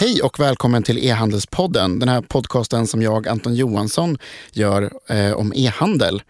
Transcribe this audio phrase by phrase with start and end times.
[0.00, 1.98] Hej och välkommen till E-handelspodden.
[1.98, 4.18] Den här podcasten som jag, Anton Johansson,
[4.52, 6.22] gör eh, om e-handel.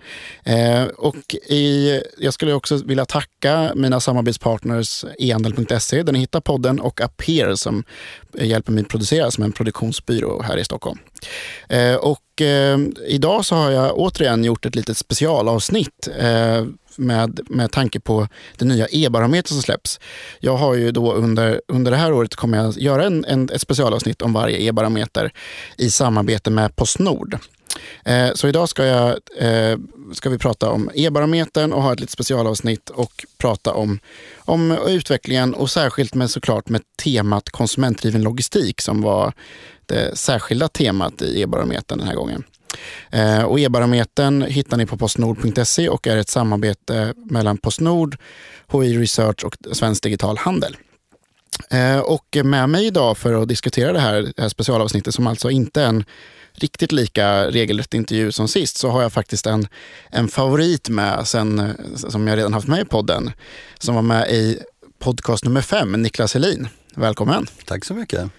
[0.45, 6.81] Eh, och i, jag skulle också vilja tacka mina samarbetspartners ehandel.se där ni hittar podden
[6.81, 7.85] och Appear som
[8.39, 10.99] hjälper mig producera som en produktionsbyrå här i Stockholm.
[11.69, 16.65] Eh, och eh, idag så har jag återigen gjort ett litet specialavsnitt eh,
[17.01, 20.01] med, med tanke på den nya e-barometern som släpps.
[20.41, 23.61] Jag har ju då under, under det här året kommer jag göra en, en, ett
[23.61, 25.33] specialavsnitt om varje e-barometer
[25.77, 27.39] i samarbete med Postnord.
[28.05, 29.79] Eh, så idag ska, jag, eh,
[30.13, 33.99] ska vi prata om e-barometern och ha ett litet specialavsnitt och prata om,
[34.39, 39.33] om utvecklingen och särskilt med såklart med temat konsumentdriven logistik som var
[39.87, 42.45] det särskilda temat i e-barometern den här gången.
[43.11, 48.17] Eh, och e-barometern hittar ni på postnord.se och är ett samarbete mellan Postnord,
[48.73, 50.77] HI Research och Svensk Digital Handel.
[51.71, 55.51] Eh, och med mig idag för att diskutera det här, det här specialavsnittet som alltså
[55.51, 56.05] inte är en
[56.53, 59.67] riktigt lika regelrätt intervju som sist så har jag faktiskt en,
[60.11, 63.31] en favorit med sen, som jag redan haft med i podden.
[63.79, 64.59] Som var med i
[64.99, 66.69] podcast nummer fem, Niklas Helin.
[66.95, 67.47] Välkommen.
[67.65, 68.31] Tack så mycket.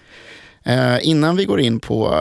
[0.64, 2.14] Eh, innan vi går in på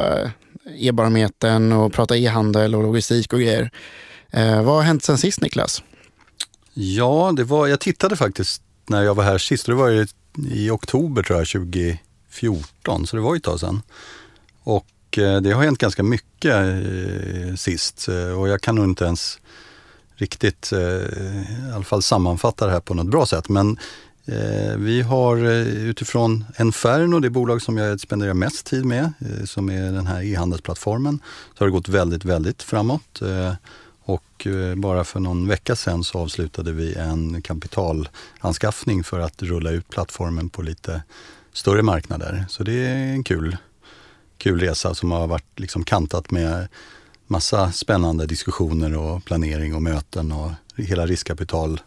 [0.66, 3.72] e-barometern och prata e-handel och logistik och grejer.
[4.30, 5.84] Eh, vad har hänt sen sist Niklas?
[6.74, 9.66] Ja, det var, jag tittade faktiskt när jag var här sist.
[9.66, 10.08] Det var ju
[10.52, 13.82] i oktober tror jag, 2014, så det var ju ett tag sedan.
[14.64, 19.06] Och eh, det har hänt ganska mycket eh, sist eh, och jag kan nog inte
[19.06, 19.40] ens
[20.16, 23.50] riktigt, eh, i alla fall sammanfatta det här på något bra sätt.
[23.50, 23.78] Men
[24.26, 29.46] Eh, vi har eh, utifrån Enferno, det bolag som jag spenderar mest tid med, eh,
[29.46, 31.20] som är den här e-handelsplattformen,
[31.54, 33.22] så har det gått väldigt, väldigt framåt.
[34.04, 39.90] Och bara för någon vecka sedan så avslutade vi en kapitalanskaffning för att rulla ut
[39.90, 41.04] plattformen på lite
[41.54, 42.46] större marknader.
[42.50, 43.58] Så det är en kul,
[44.38, 46.68] kul resa som har varit liksom kantat med
[47.28, 51.80] massa spännande diskussioner och planering och möten och hela riskkapital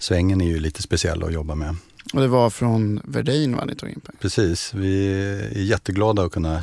[0.00, 1.76] svängen är ju lite speciell att jobba med.
[2.14, 4.18] Och det var från Verdin va, ni tog in pengar?
[4.20, 5.12] Precis, vi
[5.56, 6.62] är jätteglada att kunna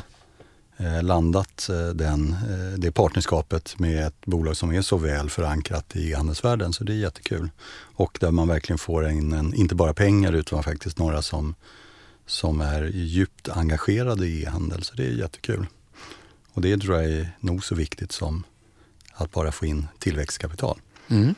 [0.76, 5.96] eh, landat eh, den, eh, det partnerskapet med ett bolag som är så väl förankrat
[5.96, 6.72] i handelsvärlden.
[6.72, 7.50] Så det är jättekul.
[7.70, 11.54] Och där man verkligen får in, en, inte bara pengar utan faktiskt några som,
[12.26, 14.82] som är djupt engagerade i e-handel.
[14.82, 15.66] Så det är jättekul.
[16.52, 18.44] Och det tror jag är nog så viktigt som
[19.12, 20.80] att bara få in tillväxtkapital.
[21.08, 21.34] Mm.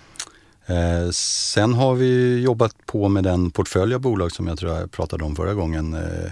[0.70, 4.90] Eh, sen har vi jobbat på med den portfölj av bolag som jag tror jag
[4.90, 5.94] pratade om förra gången.
[5.94, 6.30] Eh,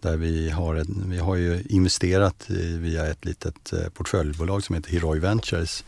[0.00, 4.74] där vi har, ett, vi har ju investerat i, via ett litet eh, portföljbolag som
[4.74, 5.84] heter Heroi Ventures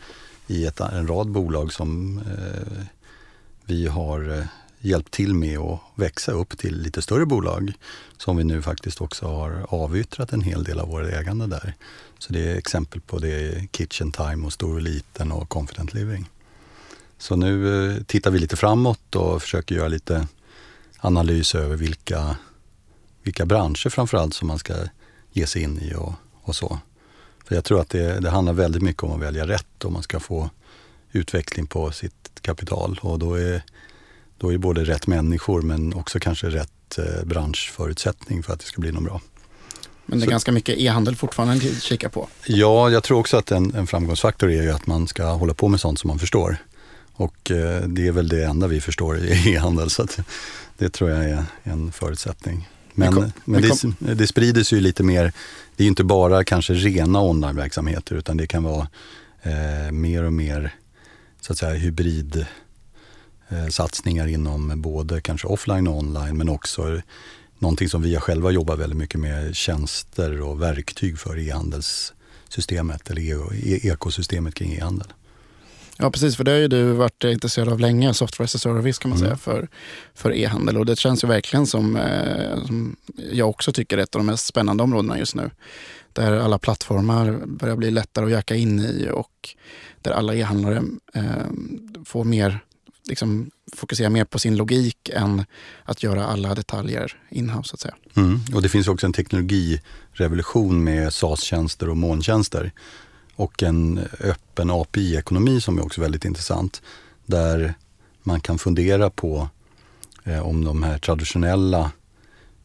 [0.47, 2.83] i ett, en rad bolag som eh,
[3.65, 4.45] vi har eh,
[4.79, 7.73] hjälpt till med att växa upp till lite större bolag.
[8.17, 11.73] Som vi nu faktiskt också har avyttrat en hel del av våra ägande där.
[12.19, 16.29] Så det är exempel på det Kitchen Time och Stor och Liten och Confident Living.
[17.17, 20.27] Så nu eh, tittar vi lite framåt och försöker göra lite
[20.99, 22.35] analys över vilka,
[23.23, 24.73] vilka branscher framförallt som man ska
[25.31, 26.79] ge sig in i och, och så.
[27.45, 30.03] För jag tror att det, det handlar väldigt mycket om att välja rätt om man
[30.03, 30.49] ska få
[31.11, 32.99] utveckling på sitt kapital.
[33.01, 33.61] Och då är,
[34.37, 38.81] då är både rätt människor men också kanske rätt eh, branschförutsättning för att det ska
[38.81, 39.21] bli något bra.
[40.05, 42.27] Men det är så, ganska mycket e-handel fortfarande att kika på.
[42.45, 45.67] Ja, jag tror också att en, en framgångsfaktor är ju att man ska hålla på
[45.67, 46.57] med sånt som man förstår.
[47.13, 49.89] Och eh, det är väl det enda vi förstår i e-handel.
[49.89, 50.07] Så
[50.77, 52.69] det tror jag är en förutsättning.
[52.93, 53.61] Men, men, men
[53.99, 55.33] det, det sprider sig ju lite mer.
[55.75, 58.87] Det är inte bara kanske rena onlineverksamheter utan det kan vara
[59.41, 60.75] eh, mer och mer
[61.41, 62.45] så att säga hybrid
[63.49, 67.01] eh, satsningar inom både kanske offline och online men också
[67.59, 73.79] någonting som vi själva jobbar väldigt mycket med, tjänster och verktyg för e-handelssystemet eller e
[73.83, 75.13] ekosystemet kring e-handel.
[75.97, 76.37] Ja, precis.
[76.37, 79.17] För det har ju du varit intresserad av länge, software as a service kan man
[79.17, 79.27] mm.
[79.27, 79.67] säga, för,
[80.13, 80.77] för e-handel.
[80.77, 82.95] Och det känns ju verkligen som, eh, som
[83.31, 85.51] jag också tycker är ett av de mest spännande områdena just nu.
[86.13, 89.55] Där alla plattformar börjar bli lättare att jacka in i och
[90.01, 90.83] där alla e-handlare
[91.13, 91.23] eh,
[92.05, 92.59] får mer,
[93.09, 95.45] liksom, fokusera mer på sin logik än
[95.83, 97.69] att göra alla detaljer inhouse.
[97.69, 97.95] Så att säga.
[98.15, 98.39] Mm.
[98.53, 102.71] Och det finns också en teknologirevolution med SAS-tjänster och molntjänster
[103.35, 106.81] och en öppen API-ekonomi som är också väldigt intressant.
[107.25, 107.73] Där
[108.23, 109.49] man kan fundera på
[110.23, 111.91] eh, om de här traditionella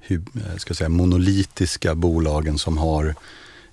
[0.09, 0.21] eh,
[0.57, 3.15] ska säga, monolitiska bolagen som har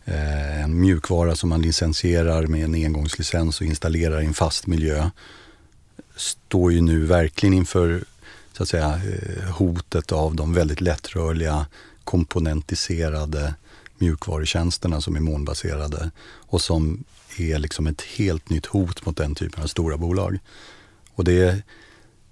[0.05, 5.09] eh, en mjukvara som man licensierar med en engångslicens och installerar i en fast miljö
[6.15, 8.03] står ju nu verkligen inför
[8.53, 11.65] så att säga, eh, hotet av de väldigt lättrörliga
[12.03, 13.53] komponentiserade
[13.97, 17.03] mjukvarutjänsterna som är molnbaserade och som
[17.37, 20.39] är liksom ett helt nytt hot mot den typen av stora bolag.
[21.13, 21.63] Och det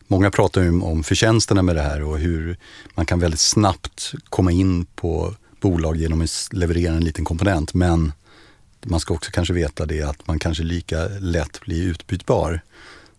[0.08, 2.58] Många pratar ju om förtjänsterna med det här och hur
[2.96, 7.74] man kan väldigt snabbt komma in på bolag genom att leverera en liten komponent.
[7.74, 8.12] Men
[8.82, 12.62] man ska också kanske veta det att man kanske lika lätt blir utbytbar.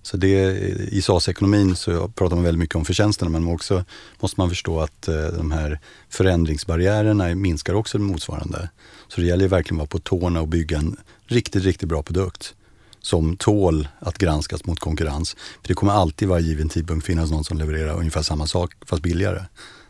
[0.04, 0.58] Så det,
[0.92, 3.84] I SAS-ekonomin så pratar man väldigt mycket om förtjänsterna men också
[4.20, 8.68] måste man förstå att eh, de här förändringsbarriärerna minskar också motsvarande.
[9.08, 10.96] Så det gäller verkligen att vara på tårna och bygga en
[11.26, 12.54] riktigt, riktigt bra produkt
[13.00, 15.36] som tål att granskas mot konkurrens.
[15.60, 19.02] För det kommer alltid varje given tidpunkt finnas någon som levererar ungefär samma sak fast
[19.02, 19.42] billigare.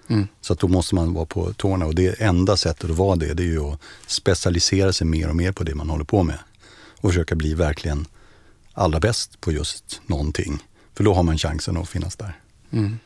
[0.08, 0.28] Mm.
[0.40, 3.34] Så att då måste man vara på tårna och det enda sättet att vara det,
[3.34, 6.38] det är ju att specialisera sig mer och mer på det man håller på med.
[7.00, 8.06] Och försöka bli verkligen
[8.74, 10.62] allra bäst på just någonting.
[10.94, 12.38] För då har man chansen att finnas där.
[12.70, 12.98] Mm.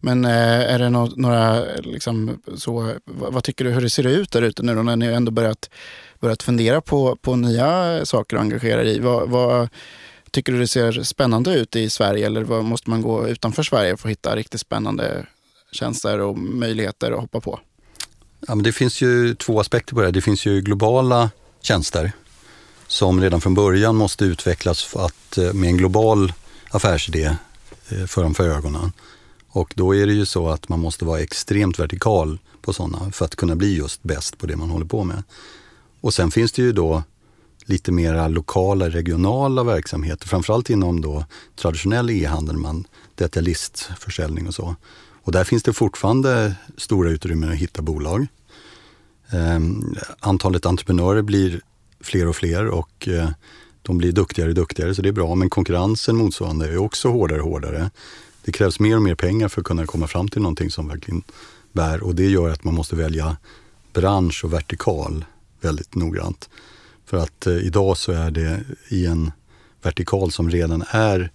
[0.00, 4.42] Men eh, är det några, liksom, så, vad tycker du hur det ser ut där
[4.42, 5.70] ute nu då när ni ändå börjat,
[6.20, 8.98] börjat fundera på, på nya saker att engagera i?
[8.98, 9.68] Vad, vad,
[10.30, 13.96] tycker du det ser spännande ut i Sverige eller vad, måste man gå utanför Sverige
[13.96, 15.26] för att hitta riktigt spännande
[15.72, 17.60] tjänster och möjligheter att hoppa på?
[18.48, 20.10] Ja, men det finns ju två aspekter på det.
[20.10, 21.30] Det finns ju globala
[21.62, 22.12] tjänster
[22.92, 26.32] som redan från början måste utvecklas för att, eh, med en global
[26.70, 27.36] affärsidé
[27.88, 28.92] eh, framför ögonen.
[29.48, 33.24] Och då är det ju så att man måste vara extremt vertikal på sådana för
[33.24, 35.22] att kunna bli just bäst på det man håller på med.
[36.00, 37.02] Och sen finns det ju då
[37.64, 41.24] lite mera lokala, regionala verksamheter, framförallt inom då
[41.56, 44.76] traditionell e-handel, man detaljistförsäljning och så.
[45.22, 48.26] Och där finns det fortfarande stora utrymmen att hitta bolag.
[49.32, 51.60] Um, antalet entreprenörer blir
[52.02, 53.28] fler och fler och eh,
[53.82, 55.34] de blir duktigare och duktigare, så det är bra.
[55.34, 57.90] Men konkurrensen motsvarande är också hårdare och hårdare.
[58.44, 61.22] Det krävs mer och mer pengar för att kunna komma fram till någonting som verkligen
[61.72, 63.36] bär och det gör att man måste välja
[63.92, 65.24] bransch och vertikal
[65.60, 66.48] väldigt noggrant.
[67.06, 69.32] För att eh, idag så är det i en
[69.82, 71.30] vertikal som redan är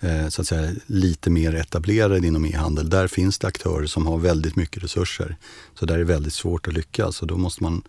[0.00, 2.90] eh, så att säga, lite mer etablerad inom e-handel.
[2.90, 5.36] Där finns det aktörer som har väldigt mycket resurser.
[5.78, 7.82] Så där är det väldigt svårt att lyckas och då måste man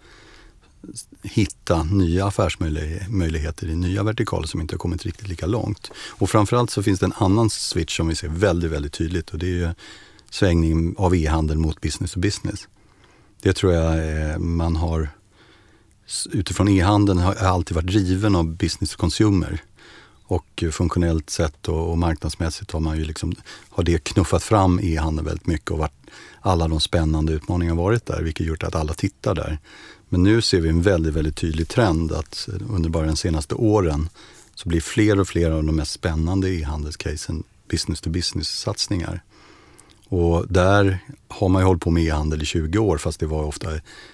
[1.24, 5.92] hitta nya affärsmöjligheter i nya vertikaler som inte har kommit riktigt lika långt.
[6.10, 9.40] Och framförallt så finns det en annan switch som vi ser väldigt, väldigt tydligt och
[9.40, 9.70] det är ju
[10.30, 12.68] svängningen av e-handel mot business to business.
[13.42, 13.94] Det tror jag
[14.32, 15.10] eh, man har
[16.32, 19.62] utifrån e-handeln har alltid varit driven av business to consumer.
[20.24, 23.36] Och eh, funktionellt sett och, och marknadsmässigt har man ju liksom,
[23.70, 25.94] har det knuffat fram e-handeln väldigt mycket och varit,
[26.42, 29.60] alla de spännande utmaningarna varit där, vilket gjort att alla tittar där.
[30.10, 34.10] Men nu ser vi en väldigt, väldigt tydlig trend att under bara de senaste åren
[34.56, 39.22] så blir fler och fler av de mest spännande e-handelscasen business to business-satsningar.
[40.10, 43.44] Och där har man ju hållit på med e-handel i 20 år fast det var
[43.44, 43.70] ofta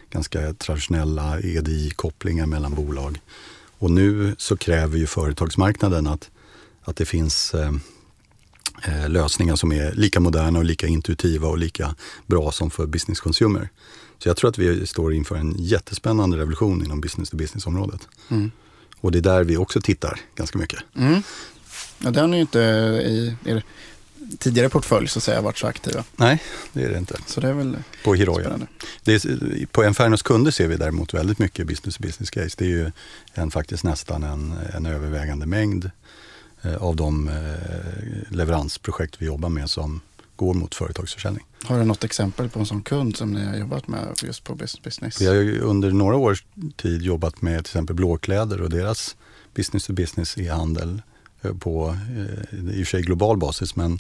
[0.10, 3.20] ganska traditionella EDI-kopplingar mellan bolag.
[3.78, 6.30] Och nu så kräver ju företagsmarknaden att,
[6.84, 7.72] att det finns eh,
[8.88, 11.96] eh, lösningar som är lika moderna och lika intuitiva och lika
[12.26, 13.70] bra som för business consumer.
[14.20, 18.08] Så jag tror att vi står inför en jättespännande revolution inom business to business-området.
[18.30, 18.52] Mm.
[19.02, 20.80] Och det är där vi också tittar ganska mycket.
[20.96, 21.22] Mm.
[22.00, 23.64] Ja, det har ni ju inte i er
[24.40, 26.04] tidigare portfölj så att säga varit så aktiva.
[26.16, 27.18] Nej, det är det inte.
[27.27, 28.60] Så det är väl på Hiroya.
[29.04, 32.56] Det är, på Infernos kunder ser vi däremot väldigt mycket business to business case.
[32.58, 32.92] Det är ju
[33.34, 35.92] en, faktiskt nästan en, en övervägande mängd
[36.74, 37.34] av de eh,
[38.29, 40.01] leveransprojekt vi jobbar med som
[40.36, 41.45] går mot företagsförsäljning.
[41.63, 44.55] Har du något exempel på en sån kund som ni har jobbat med just på
[44.55, 45.22] business?
[45.22, 46.45] Vi har under några års
[46.75, 49.15] tid jobbat med till exempel Blåkläder och deras
[49.53, 51.01] business to business e-handel
[51.45, 54.00] Eh, på, eh, i och för sig global basis, men,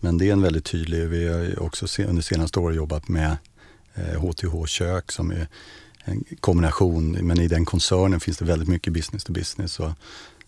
[0.00, 3.36] men det är en väldigt tydlig, vi har också under senaste året jobbat med
[3.94, 5.48] HTH eh, Kök som är
[6.04, 9.80] en kombination, men i den koncernen finns det väldigt mycket business to business.
[9.80, 9.90] Och,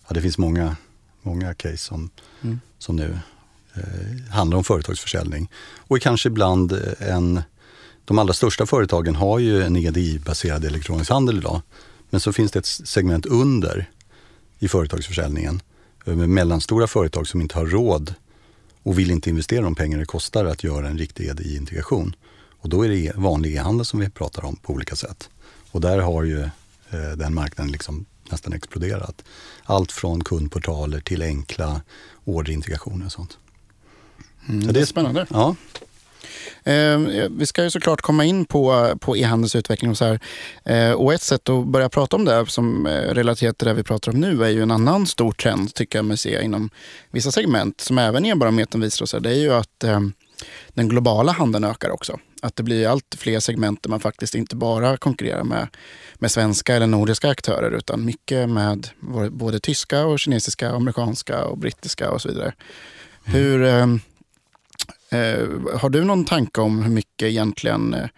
[0.08, 0.76] ja, det finns många,
[1.22, 2.10] många case som,
[2.42, 2.60] mm.
[2.78, 3.18] som nu
[3.74, 5.50] eh, handlar om företagsförsäljning.
[5.76, 7.42] Och kanske ibland en,
[8.04, 11.62] de allra största företagen har ju en EDI-baserad elektronisk handel idag.
[12.10, 13.90] Men så finns det ett segment under
[14.58, 15.60] i företagsförsäljningen
[16.04, 18.14] med mellanstora företag som inte har råd
[18.82, 22.16] och vill inte investera de pengar det kostar att göra en riktig EDI-integration.
[22.60, 25.30] Och då är det vanlig e-handel som vi pratar om på olika sätt.
[25.70, 26.40] Och där har ju
[26.90, 29.24] eh, den marknaden liksom nästan exploderat.
[29.64, 31.80] Allt från kundportaler till enkla
[32.24, 33.38] orderintegrationer och sånt.
[34.48, 35.26] Mm, Så det är spännande.
[35.30, 35.54] Ja.
[36.64, 36.98] Eh,
[37.30, 40.20] vi ska ju såklart komma in på, på e-handelsutveckling och så här.
[40.64, 43.82] Eh, och ett sätt att börja prata om det som eh, relaterat till det vi
[43.82, 46.70] pratar om nu är ju en annan stor trend tycker jag mig se inom
[47.10, 49.14] vissa segment som även e-barometern visar oss.
[49.20, 49.84] Det är ju att
[50.68, 52.18] den globala handeln ökar också.
[52.42, 55.68] Att det blir allt fler segment där man faktiskt inte bara konkurrerar med,
[56.14, 58.88] med svenska eller nordiska aktörer utan mycket med
[59.30, 62.52] både tyska, och kinesiska, amerikanska och brittiska och så vidare.
[63.24, 63.40] Mm.
[63.40, 63.86] Hur, eh,
[65.20, 68.08] eh, har du någon tanke om hur mycket egentligen eh,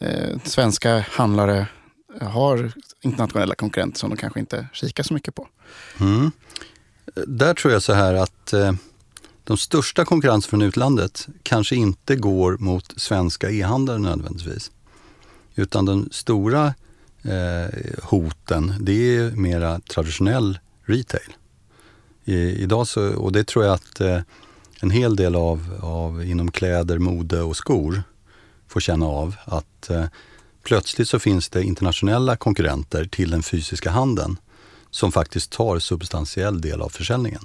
[0.00, 1.66] eh svenska handlare
[2.20, 5.48] har internationella konkurrenter som de kanske inte kikar så mycket på?
[6.00, 6.30] Mm.
[7.26, 8.72] Där tror jag så här att eh,
[9.46, 14.70] de största konkurrensen från utlandet kanske inte går mot svenska e-handlare nödvändigtvis.
[15.54, 16.74] Utan de stora
[17.22, 21.36] eh, hoten, det är mera traditionell retail.
[22.24, 24.20] I, idag så, och det tror jag att eh,
[24.80, 28.02] en hel del av, av inom kläder, mode och skor
[28.68, 30.04] får känna av att eh,
[30.62, 34.36] plötsligt så finns det internationella konkurrenter till den fysiska handeln
[34.90, 37.42] som faktiskt tar substantiell del av försäljningen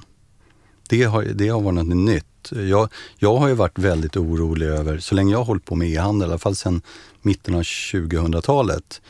[0.91, 2.51] det har, det har varit något nytt.
[2.69, 5.89] Jag, jag har ju varit väldigt orolig över, så länge jag har hållit på med
[5.89, 6.81] e-handel, i alla fall sedan
[7.21, 9.01] mitten av 2000-talet,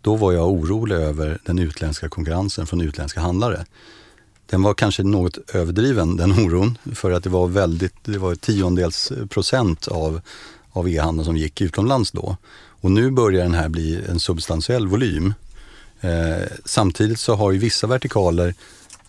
[0.00, 3.64] då var jag orolig över den utländska konkurrensen från utländska handlare.
[4.46, 9.12] Den var kanske något överdriven, den oron, för att det var väldigt, det var tiondels
[9.28, 10.20] procent av,
[10.72, 12.36] av e-handeln som gick utomlands då.
[12.80, 15.34] Och nu börjar den här bli en substantiell volym.
[16.00, 18.54] Eh, samtidigt så har ju vissa vertikaler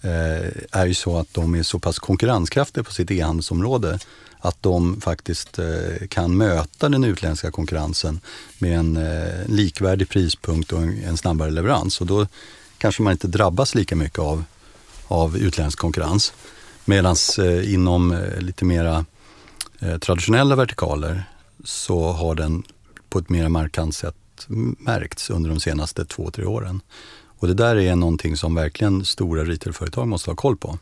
[0.01, 3.99] Eh, är ju så att de är så pass konkurrenskraftiga på sitt e-handelsområde
[4.41, 8.19] att de faktiskt eh, kan möta den utländska konkurrensen
[8.59, 12.01] med en eh, likvärdig prispunkt och en snabbare leverans.
[12.01, 12.27] Och då
[12.77, 14.43] kanske man inte drabbas lika mycket av,
[15.07, 16.33] av utländsk konkurrens.
[16.85, 19.05] Medan eh, inom eh, lite mera
[20.01, 21.23] traditionella vertikaler
[21.63, 22.63] så har den
[23.09, 24.15] på ett mer markant sätt
[24.77, 26.81] märkts under de senaste två, tre åren.
[27.41, 30.79] Och det där är någonting som verkligen stora retailföretag måste ha koll på.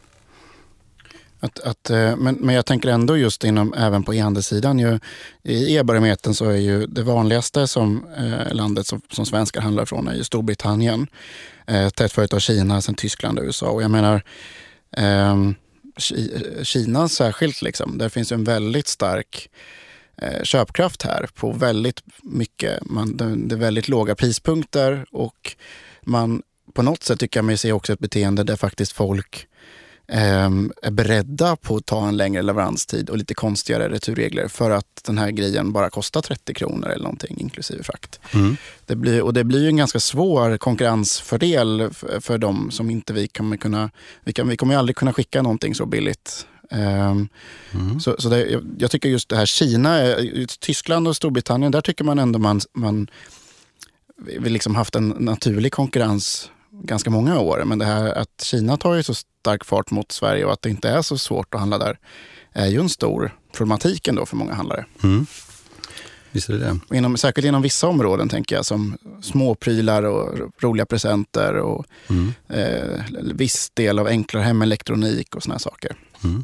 [1.40, 4.80] Att, att, eh, men, men jag tänker ändå just inom, även på e-handelssidan.
[4.80, 5.00] Ju,
[5.44, 10.08] I e-barometern så är ju det vanligaste som eh, landet som, som svenskar handlar från
[10.08, 11.08] är ju Storbritannien.
[11.68, 13.70] Eh, tätt följt av Kina, sen Tyskland och USA.
[13.70, 14.22] Och jag menar,
[14.98, 15.52] eh,
[16.64, 19.50] Kina särskilt, liksom, där finns en väldigt stark
[20.18, 22.86] eh, köpkraft här på väldigt mycket.
[22.86, 25.56] Man, det, det är väldigt låga prispunkter och
[26.02, 26.42] man
[26.80, 29.48] på något sätt tycker jag mig se också ett beteende där faktiskt folk
[30.08, 30.50] eh,
[30.82, 35.18] är beredda på att ta en längre leveranstid och lite konstigare returregler för att den
[35.18, 38.20] här grejen bara kostar 30 kronor eller någonting inklusive frakt.
[38.34, 38.58] Mm.
[38.86, 43.14] Det blir, och det blir ju en ganska svår konkurrensfördel för, för dem som inte
[43.14, 43.90] vi kommer kunna...
[44.24, 47.30] Vi, kan, vi kommer ju aldrig kunna skicka någonting så billigt Um,
[47.72, 48.00] mm.
[48.00, 50.16] Så, så det, jag, jag, tycker just det här Kina,
[50.60, 53.10] Tyskland och Storbritannien, där tycker man ändå man, man
[54.38, 56.52] vi liksom haft en naturlig konkurrens
[56.84, 57.64] ganska många år.
[57.66, 60.70] Men det här att Kina tar ju så stark fart mot Sverige och att det
[60.70, 62.00] inte är så svårt att handla där
[62.54, 64.86] är ju en stor problematik ändå för många handlare.
[65.04, 65.26] Mm.
[66.32, 66.98] Visst är det det.
[66.98, 72.34] Inom, särskilt inom vissa områden tänker jag som småprylar och roliga presenter och mm.
[72.48, 73.00] eh,
[73.34, 75.96] viss del av enklare hemelektronik och såna saker.
[76.24, 76.44] Mm.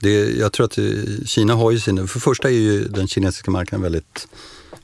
[0.00, 0.78] Det, jag tror att
[1.28, 4.28] Kina har ju sina, för första är ju den kinesiska marknaden väldigt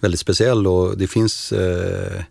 [0.00, 2.22] väldigt speciell och det finns eh,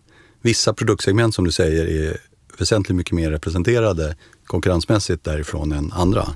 [0.44, 2.16] vissa produktsegment som du säger är
[2.58, 6.28] väsentligt mycket mer representerade konkurrensmässigt därifrån än andra.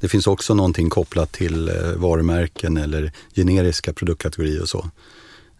[0.00, 4.90] Det finns också någonting kopplat till eh, varumärken eller generiska produktkategorier och så.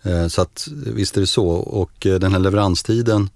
[0.03, 3.31] Eh, så att visst är det så och eh, den här leveranstiden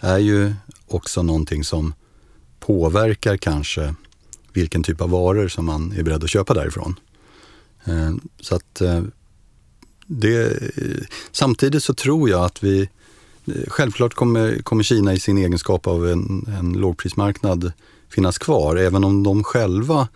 [0.00, 0.54] är ju
[0.86, 1.94] också någonting som
[2.60, 3.94] påverkar kanske
[4.52, 7.00] vilken typ av varor som man är beredd att köpa därifrån.
[8.40, 8.82] Så att
[10.06, 10.58] det,
[11.32, 12.88] samtidigt så tror jag att vi,
[13.68, 17.72] självklart kommer, kommer Kina i sin egenskap av en, en lågprismarknad
[18.08, 20.08] finnas kvar, även om de själva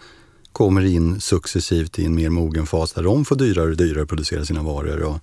[0.52, 4.08] kommer in successivt i en mer mogen fas där de får dyrare och dyrare att
[4.08, 5.02] producera sina varor.
[5.02, 5.18] Och,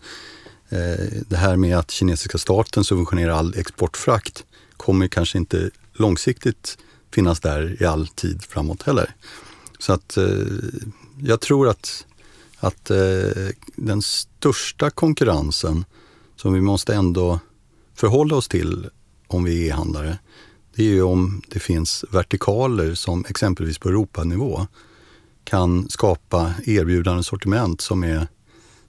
[0.78, 4.46] eh, det här med att kinesiska staten subventionerar all exportfrakt
[4.78, 6.78] kommer kanske inte långsiktigt
[7.14, 9.16] finnas där i all tid framåt heller.
[9.80, 10.26] Så att eh,
[11.22, 12.06] jag tror att
[12.60, 15.86] att eh, den största konkurrensen
[16.36, 17.40] som vi måste ändå
[18.00, 18.90] förhålla oss till
[19.28, 20.18] om vi är e-handlare,
[20.76, 24.68] det är ju om det finns vertikaler som exempelvis på Europanivå
[25.44, 28.28] kan skapa erbjudande sortiment som är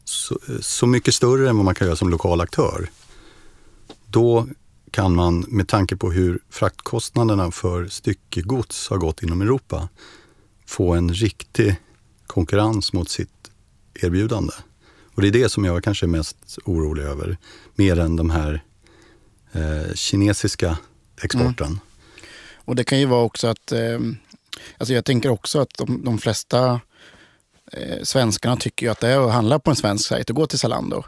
[0.04, 2.90] så, så, mycket större än vad man kan göra som lokal aktör.
[4.06, 4.48] Då
[4.90, 9.88] kan man med tanke på hur fraktkostnaderna för styckegods har gått inom Europa
[10.66, 11.76] få en riktig
[12.26, 13.50] konkurrens mot sitt
[13.94, 14.52] erbjudande.
[15.14, 17.36] Och det är det som jag kanske är mest orolig över,
[17.74, 18.62] mer än de här
[19.52, 20.78] eh, kinesiska
[21.22, 21.66] exporten.
[21.66, 21.80] Mm.
[22.54, 23.98] Och det kan ju vara också att, eh,
[24.78, 26.80] alltså jag tänker också att de, de flesta
[27.72, 30.46] eh, svenskarna tycker ju att det är att handla på en svensk sajt och gå
[30.46, 31.04] till Zalando.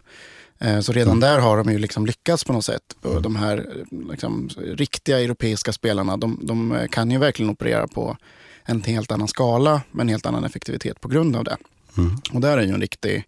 [0.58, 1.20] Eh, så redan mm.
[1.20, 2.96] där har de ju liksom lyckats på något sätt.
[3.04, 3.22] Mm.
[3.22, 8.16] De här liksom, riktiga europeiska spelarna, de, de, kan ju verkligen operera på
[8.64, 11.56] en helt annan skala med en helt annan effektivitet på grund av det.
[11.98, 12.16] Mm.
[12.32, 13.24] Och där är ju en riktig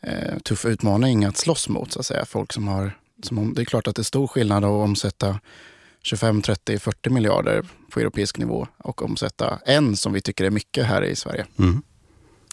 [0.00, 1.92] eh, tuff utmaning att slåss mot.
[1.92, 2.24] Så att säga.
[2.24, 5.40] Folk som har, som, det är klart att det är stor skillnad att omsätta
[6.02, 10.86] 25, 30, 40 miljarder på europeisk nivå och omsätta en som vi tycker är mycket
[10.86, 11.46] här i Sverige.
[11.58, 11.82] Mm.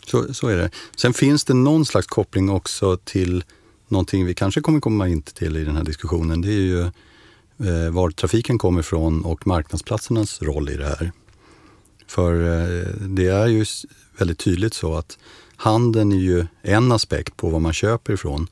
[0.05, 0.71] Så, så är det.
[0.95, 3.43] Sen finns det någon slags koppling också till
[3.87, 6.41] någonting vi kanske kommer komma in till i den här diskussionen.
[6.41, 11.11] Det är ju eh, var trafiken kommer ifrån och marknadsplatsernas roll i det här.
[12.07, 13.65] För eh, det är ju
[14.17, 15.17] väldigt tydligt så att
[15.55, 18.47] handeln är ju en aspekt på vad man köper ifrån.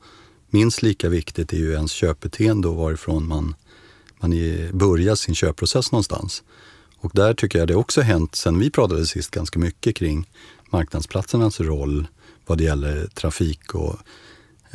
[0.50, 3.54] Minst lika viktigt är ju ens köpbeteende och varifrån man,
[4.20, 4.30] man
[4.72, 6.42] börjar sin köpprocess någonstans.
[7.00, 10.30] Och där tycker jag det också hänt sen vi pratade sist ganska mycket kring
[10.70, 12.06] marknadsplatsernas roll
[12.46, 13.98] vad det gäller trafik och,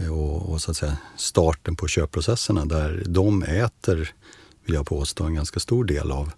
[0.09, 4.13] och, och, så att säga starten på köpprocesserna där de äter,
[4.65, 6.31] vill jag påstå, en ganska stor del av,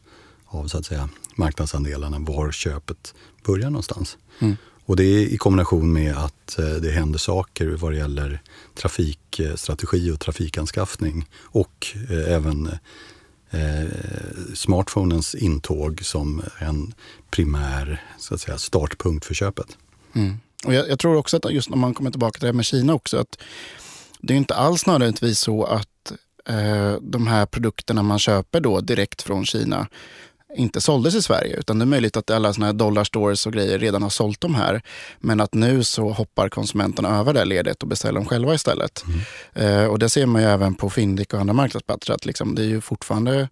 [0.46, 3.14] av så att säga, marknadsandelarna, var köpet
[3.46, 4.18] börjar någonstans.
[4.40, 4.56] Mm.
[4.86, 8.42] Och det är i kombination med att eh, det händer saker vad det gäller
[8.76, 12.70] trafikstrategi och trafikanskaffning och eh, även
[13.50, 13.90] eh,
[14.54, 16.94] smartphonens intåg som en
[17.32, 19.78] primär så att säga, startpunkt för köpet.
[20.14, 20.38] Mm.
[20.66, 22.66] Och jag, jag, tror också att just när man kommer tillbaka till det här med
[22.66, 23.38] Kina också, att
[24.20, 26.14] det är inte alls nödvändigtvis så att
[26.46, 29.88] eh, de här produkterna man köper då direkt från Kina
[30.56, 31.56] inte såldes i Sverige.
[31.56, 34.56] Utan det är möjligt att alla såna här dollarstores och grejer redan har sålt de
[34.56, 34.82] här.
[35.20, 39.04] Men att nu så hoppar konsumenterna över det ledet och beställer dem själva istället.
[39.08, 39.84] Mm.
[39.84, 42.14] Eh, och det ser man ju även på Fyndik och andra marknadsplatser.
[42.14, 43.50] Att liksom, det är ju fortfarande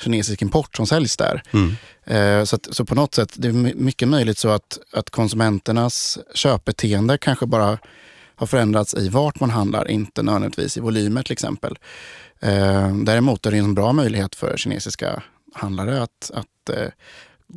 [0.00, 1.42] kinesisk import som säljs där.
[1.52, 1.76] Mm.
[2.04, 6.18] Eh, så, att, så på något sätt, det är mycket möjligt så att, att konsumenternas
[6.34, 7.78] köpbeteende kanske bara
[8.36, 11.78] har förändrats i vart man handlar, inte nödvändigtvis i volymer till exempel.
[12.40, 15.22] Eh, däremot är det en bra möjlighet för kinesiska
[15.54, 16.88] handlare att, att eh,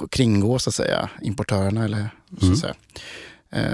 [0.10, 1.86] kringgå så att säga, importörerna.
[1.86, 2.56] Eller, så att mm.
[2.56, 2.76] säga.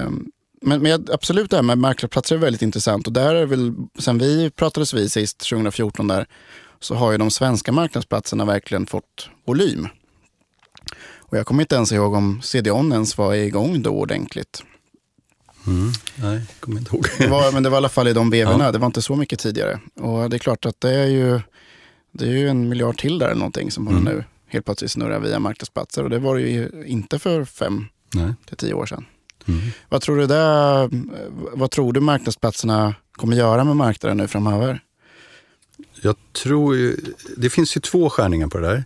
[0.05, 0.31] Um,
[0.61, 3.07] men, men, absolut det här med marknadsplatser är väldigt intressant.
[3.07, 6.25] Och där är väl, sen vi pratades vid sist 2014 där,
[6.79, 9.87] så har ju de svenska marknadsplatserna verkligen fått volym.
[11.17, 14.63] Och jag kommer inte ens ihåg om CDON ens var igång då ordentligt.
[15.67, 17.05] Mm, nej, kommer inte ihåg.
[17.17, 18.63] det var, men det var i alla fall i de vevorna.
[18.63, 18.71] Ja.
[18.71, 19.79] Det var inte så mycket tidigare.
[19.95, 21.41] Och det är klart att det är ju
[22.13, 24.03] det är ju en miljard till där eller någonting som mm.
[24.03, 26.03] nu helt plötsligt snurrar via marknadsplatser.
[26.03, 28.33] Och det var det ju inte för fem Nej.
[28.45, 29.05] till tio år sedan.
[29.47, 29.61] Mm.
[29.89, 30.89] Vad, tror du där,
[31.57, 34.83] vad tror du marknadsplatserna kommer göra med marknaden nu framöver?
[36.01, 36.97] Jag tror ju,
[37.37, 38.83] det finns ju två skärningar på det där.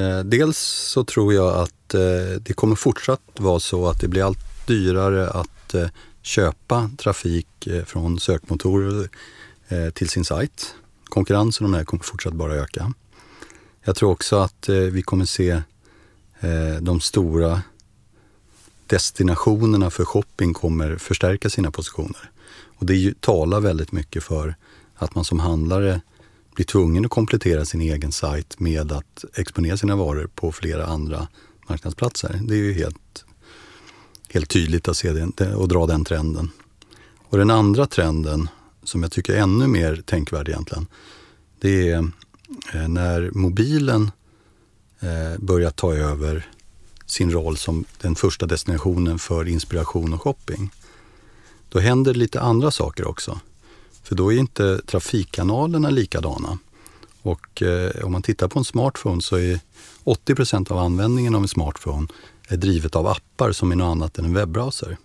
[0.00, 2.00] Eh, dels så tror jag att eh,
[2.40, 5.88] det kommer fortsatt vara så att det blir allt dyrare att eh,
[6.22, 9.08] köpa trafik från sökmotorer
[9.90, 10.74] till sin sajt
[11.14, 12.92] konkurrensen om det här kommer fortsatt bara öka.
[13.84, 15.50] Jag tror också att eh, vi kommer se
[16.40, 17.62] eh, de stora
[18.86, 22.30] destinationerna för shopping kommer förstärka sina positioner.
[22.78, 24.54] Och det talar väldigt mycket för
[24.94, 26.00] att man som handlare
[26.54, 31.28] blir tvungen att komplettera sin egen sajt med att exponera sina varor på flera andra
[31.68, 32.40] marknadsplatser.
[32.42, 33.24] Det är ju helt,
[34.28, 36.50] helt tydligt att se det och dra den trenden.
[37.28, 38.48] Och den andra trenden
[38.84, 40.86] som jag tycker är ännu mer tänkvärd egentligen,
[41.60, 41.98] det är
[42.74, 44.10] eh, när mobilen
[45.00, 46.48] eh, börjar ta över
[47.06, 50.70] sin roll som den första destinationen för inspiration och shopping.
[51.68, 53.40] Då händer lite andra saker också.
[54.02, 56.58] För då är inte trafikkanalerna likadana.
[57.22, 59.60] Och eh, om man tittar på en smartphone så är
[60.04, 62.06] 80% av användningen av en smartphone
[62.48, 64.96] är drivet av appar som är något annat än en webbrowser.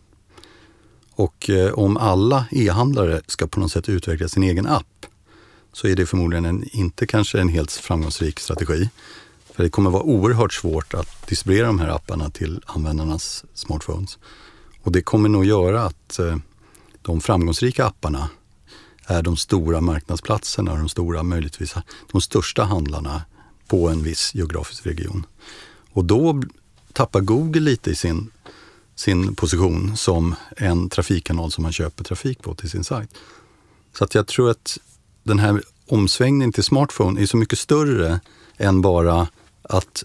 [1.20, 5.06] Och eh, om alla e-handlare ska på något sätt utveckla sin egen app
[5.74, 8.90] så är det förmodligen en, inte kanske en helt framgångsrik strategi.
[9.54, 14.18] För det kommer vara oerhört svårt att distribuera de här apparna till användarnas smartphones.
[14.84, 16.38] Och det kommer nog göra att eh,
[17.02, 18.30] de framgångsrika apparna
[19.06, 21.76] är de stora marknadsplatserna, de stora, möjligtvis
[22.12, 23.22] de största handlarna
[23.68, 25.26] på en viss geografisk region.
[25.92, 26.42] Och då
[26.94, 28.32] tappar Google lite i sin
[29.00, 33.10] sin position som en trafikkanal som man köper trafik på till sin sajt.
[33.98, 34.78] Så att jag tror att
[35.24, 38.20] den här omsvängningen till smartphone är så mycket större
[38.58, 39.28] än bara
[39.62, 40.04] att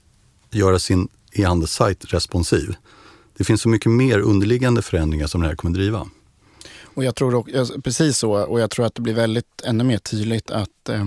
[0.51, 2.75] göra sin e-handelssajt responsiv.
[3.37, 6.09] Det finns så mycket mer underliggande förändringar som det här kommer driva.
[6.95, 9.99] Och jag tror också, precis så, och jag tror att det blir väldigt ännu mer
[9.99, 11.05] tydligt att eh,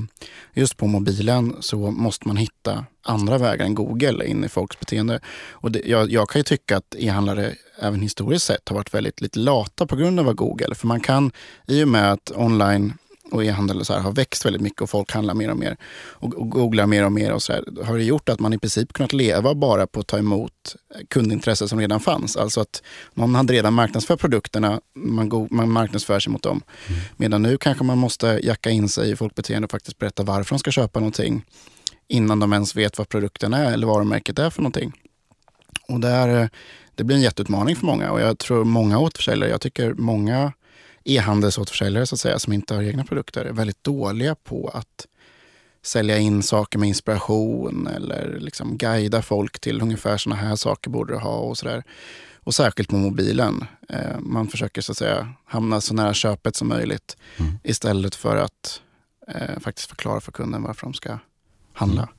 [0.53, 5.19] just på mobilen så måste man hitta andra vägar än Google in i folks beteende.
[5.51, 9.21] Och det, jag, jag kan ju tycka att e-handlare även historiskt sett har varit väldigt
[9.21, 10.75] lite lata på grund av Google.
[10.75, 11.31] För man kan,
[11.67, 12.93] i och med att online
[13.31, 15.77] och e-handel så här, har växt väldigt mycket och folk handlar mer och mer
[16.09, 18.57] och, och googlar mer och mer och så här, har det gjort att man i
[18.57, 20.75] princip kunnat leva bara på att ta emot
[21.09, 22.37] kundintresse som redan fanns.
[22.37, 26.61] Alltså att någon hade redan marknadsfört produkterna, man, go, man marknadsför sig mot dem.
[26.87, 27.01] Mm.
[27.17, 30.59] Medan nu kanske man måste jacka in sig i folkbeteende och faktiskt berätta varför de
[30.59, 31.45] ska köpa någonting
[32.07, 34.93] innan de ens vet vad produkten är eller varumärket är för någonting.
[35.87, 36.49] Och där,
[36.95, 40.53] det blir en jätteutmaning för många och jag tror många återförsäljare, jag tycker många
[41.07, 45.07] e-handelsåterförsäljare så att säga, som inte har egna produkter är väldigt dåliga på att
[45.81, 51.13] sälja in saker med inspiration eller liksom guida folk till ungefär såna här saker borde
[51.13, 51.83] du ha och sådär.
[52.35, 53.65] Och särskilt på mobilen.
[53.89, 57.59] Eh, man försöker så att säga hamna så nära köpet som möjligt mm.
[57.63, 58.81] istället för att
[59.27, 61.19] eh, faktiskt förklara för kunden varför de ska
[61.73, 62.01] handla.
[62.01, 62.13] Mm.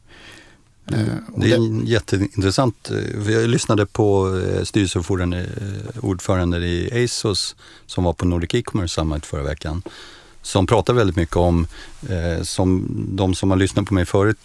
[0.92, 2.90] Eh, det är jätteintressant.
[3.28, 9.82] Jag lyssnade på eh, styrelseordförande i ASOS som var på Nordic E-commerce Summit förra veckan.
[10.42, 11.66] Som pratar väldigt mycket om,
[12.08, 14.38] eh, som de som har lyssnat på mig förut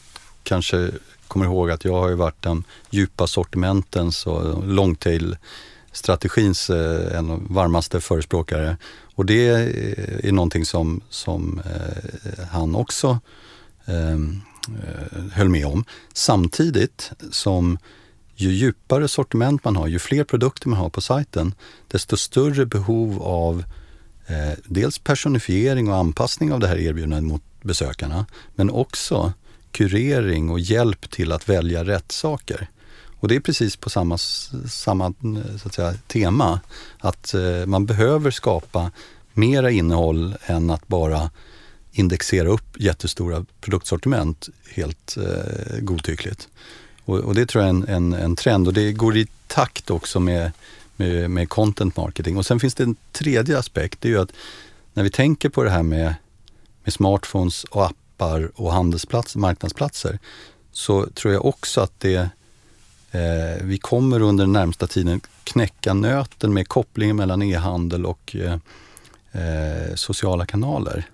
[0.44, 0.92] kanske
[1.28, 8.02] kommer ihåg att jag har ju varit den djupa sortimentens och longtail-strategins en av varmaste
[8.02, 8.78] förespråkare.
[9.16, 9.48] Och det
[10.24, 11.62] är någonting som, som
[12.52, 13.20] han också
[13.86, 14.18] Eh,
[14.68, 15.86] Eh, höll med om.
[16.14, 17.78] Samtidigt som
[18.36, 21.56] ju djupare sortiment man har, ju fler produkter man har på sajten,
[21.88, 23.64] desto större behov av
[24.28, 29.34] eh, dels personifiering och anpassning av det här erbjudandet mot besökarna, men också
[29.72, 32.68] kurering och hjälp till att välja rätt saker.
[33.20, 34.18] Och det är precis på samma,
[34.68, 36.60] samma eh, så att säga, tema,
[37.00, 38.92] att eh, man behöver skapa
[39.34, 41.30] mera innehåll än att bara
[41.94, 46.48] indexera upp jättestora produktsortiment helt eh, godtyckligt.
[47.06, 49.92] Och, och, det tror jag är en, en, en, trend och det går i takt
[49.92, 50.52] också med,
[50.96, 52.38] med, med, content marketing.
[52.38, 54.32] Och sen finns det en tredje aspekt, det är ju att
[54.94, 56.16] när vi tänker på det här med,
[56.84, 60.20] med smartphones och appar och handelsplatser, marknadsplatser
[60.72, 62.30] så tror jag också att det
[63.12, 68.58] eh, vi kommer under den närmsta tiden knäcka nöten med kopplingen mellan e-handel och eh,
[69.32, 71.10] eh sociala kanaler.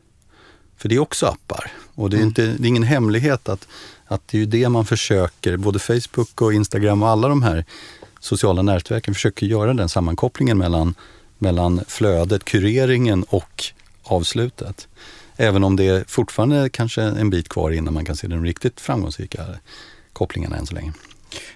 [0.80, 1.72] För det är också appar.
[1.96, 2.28] Och det är, mm.
[2.28, 3.68] inte, det är ingen hemlighet att,
[4.06, 7.66] att det är det man försöker, både Facebook och Instagram och alla de här
[8.20, 10.96] sociala nätverken försöker göra den sammankopplingen mellan,
[11.38, 13.64] mellan flödet, kureringen och
[14.04, 14.88] avslutet.
[15.36, 18.80] Även om det är fortfarande kanske en bit kvar innan man kan se de riktigt
[18.80, 19.46] framgångsrika
[20.14, 20.94] kopplingarna än så länge.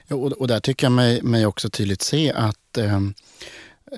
[0.07, 2.99] Ja, och, och där tycker jag mig, mig också tydligt se att eh,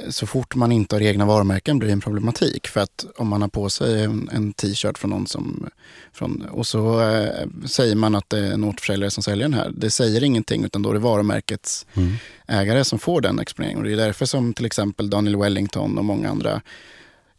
[0.10, 2.68] så fort man inte har egna varumärken blir det en problematik.
[2.68, 5.70] För att om man har på sig en, en t-shirt från någon som...
[6.14, 9.72] Från, och så eh, säger man att det är en återförsäljare som säljer den här.
[9.78, 12.14] Det säger ingenting utan då är det varumärkets mm.
[12.48, 13.78] ägare som får den exponeringen.
[13.78, 16.62] Och det är därför som till exempel Daniel Wellington och många andra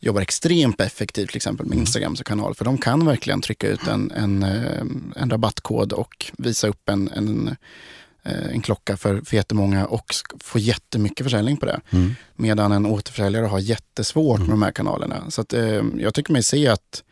[0.01, 1.83] jobbar extremt effektivt till exempel med mm.
[1.83, 2.55] Instagram som kanal.
[2.55, 4.83] För de kan verkligen trycka ut en, en, eh,
[5.17, 7.55] en rabattkod och visa upp en, en Eh,
[8.27, 11.81] en klocka för, för jättemånga och få jättemycket försäljning på det.
[11.91, 12.15] Mm.
[12.35, 14.49] Medan en återförsäljare har jättesvårt mm.
[14.49, 15.31] med de här kanalerna.
[15.31, 17.03] Så att, eh, jag tycker mig se att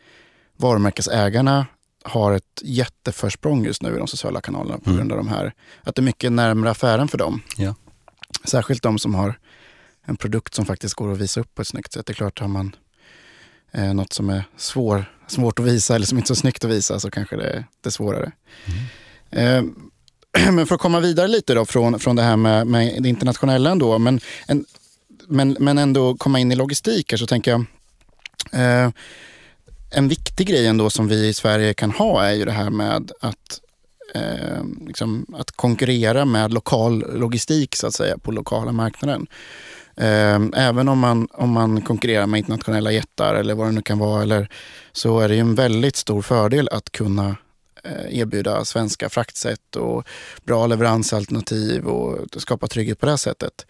[0.57, 1.65] varumärkesägarna
[2.03, 4.97] har ett jätteförsprång just nu i de sociala kanalerna på mm.
[4.97, 5.53] grund av de här.
[5.83, 7.41] Att det är mycket närmare affären för dem.
[7.57, 7.75] Ja.
[8.43, 9.39] Särskilt de som har
[10.05, 12.05] en produkt som faktiskt går att visa upp på ett snyggt sätt.
[12.05, 12.75] Det är klart, har man
[13.71, 16.71] eh, något som är svår, svårt att visa eller som inte är så snyggt att
[16.71, 18.31] visa så kanske det, det är svårare.
[18.65, 19.67] Mm.
[19.67, 19.73] Eh,
[20.51, 23.71] men för att komma vidare lite då från, från det här med, med det internationella
[23.71, 24.65] ändå, men, en,
[25.27, 27.65] men, men ändå komma in i logistik här så tänker jag
[28.51, 28.89] eh,
[29.91, 33.11] en viktig grej ändå som vi i Sverige kan ha är ju det här med
[33.21, 33.61] att,
[34.15, 39.27] eh, liksom, att konkurrera med lokal logistik så att säga på lokala marknaden.
[39.97, 43.99] Eh, även om man, om man konkurrerar med internationella jättar eller vad det nu kan
[43.99, 44.49] vara eller,
[44.91, 47.35] så är det ju en väldigt stor fördel att kunna
[47.85, 50.07] Eh, erbjuda svenska fraktsätt och
[50.43, 53.65] bra leveransalternativ och skapa trygghet på det här sättet.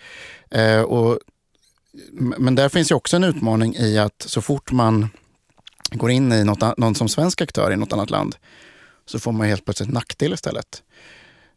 [0.51, 1.19] Eh, och,
[2.11, 5.09] men där finns ju också en utmaning i att så fort man
[5.91, 8.35] går in i något, någon som svensk aktör i något annat land
[9.05, 10.83] så får man helt plötsligt nackdel istället.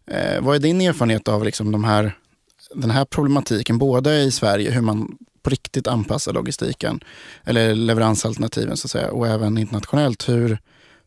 [0.07, 2.18] Eh, vad är din erfarenhet av liksom de här,
[2.75, 7.01] den här problematiken, både i Sverige, hur man på riktigt anpassar logistiken
[7.44, 10.29] eller leveransalternativen så att säga, och även internationellt.
[10.29, 10.59] Hur,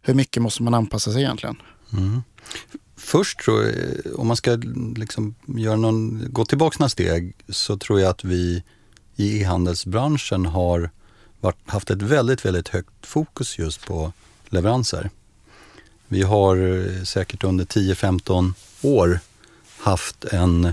[0.01, 1.55] hur mycket måste man anpassa sig egentligen?
[1.93, 2.23] Mm.
[2.95, 4.55] Först tror jag, om man ska
[4.95, 8.63] liksom göra någon, gå tillbaka några steg, så tror jag att vi
[9.15, 10.89] i e-handelsbranschen har
[11.65, 14.13] haft ett väldigt, väldigt högt fokus just på
[14.49, 15.09] leveranser.
[16.07, 19.19] Vi har eh, säkert under 10-15 år
[19.77, 20.65] haft en,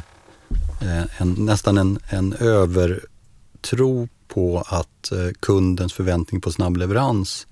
[0.82, 7.46] eh, en nästan en, en övertro på att eh, kundens förväntning på snabb leverans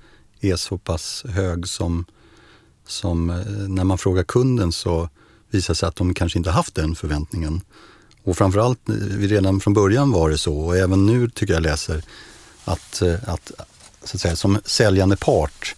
[0.50, 2.04] är så pass hög som,
[2.86, 3.36] som eh,
[3.68, 5.08] när man frågar kunden så
[5.50, 7.60] visar sig att de kanske inte haft den förväntningen.
[8.24, 12.02] Och framförallt eh, redan från början var det så och även nu tycker jag läser
[12.64, 13.52] att, eh, att,
[14.04, 15.74] så att säga, som säljande part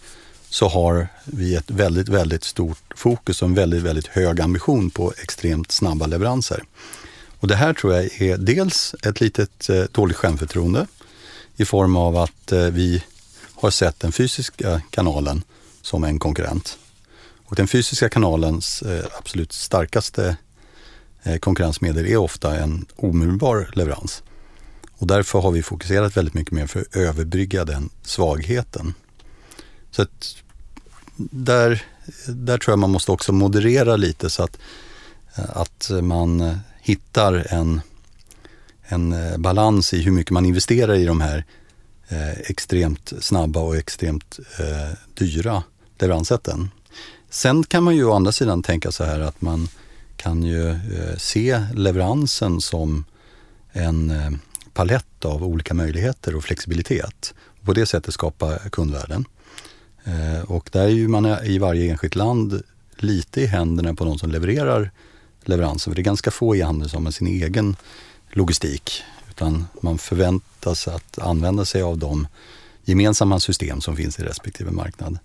[0.49, 5.13] så har vi ett väldigt, väldigt stort fokus och en väldigt, väldigt hög ambition på
[5.17, 6.63] extremt snabba leveranser.
[7.39, 10.87] Och det här tror jag är dels ett litet eh, dåligt självförtroende
[11.55, 13.03] i form av att eh, vi
[13.61, 15.43] har sett den fysiska kanalen
[15.81, 16.77] som en konkurrent.
[17.45, 20.37] Och den fysiska kanalens eh, absolut starkaste
[21.23, 24.23] eh, konkurrensmedel är ofta en omedelbar leverans.
[24.97, 28.93] Och därför har vi fokuserat väldigt mycket mer för att överbrygga den svagheten.
[29.91, 30.35] Så att
[31.15, 31.83] där,
[32.27, 34.57] där tror jag man måste också moderera lite så att,
[35.35, 37.81] eh, att man eh, hittar en,
[38.83, 41.45] en eh, balans i hur mycket man investerar i de här
[42.09, 45.63] eh, extremt snabba och extremt eh, dyra
[45.99, 46.69] leveranssätten.
[47.29, 49.67] Sen kan man ju å andra sidan tänka så här att man
[50.15, 53.05] kan ju eh, se leveransen som
[53.71, 54.31] en eh,
[54.73, 57.33] palett av olika möjligheter och flexibilitet.
[57.59, 59.25] Och på det sättet skapa kundvärden.
[60.03, 62.61] Eh, och där är ju man i varje enskilt land
[62.97, 64.91] lite i händerna på de som levererar
[65.43, 65.91] leveransen.
[65.91, 67.75] För det är ganska få e-handel som har sin egen
[68.29, 69.03] logistik.
[69.29, 69.97] Utan man
[70.59, 72.27] förväntas att använda sig av de
[72.85, 75.19] gemensamma system som finns i respektive marknad.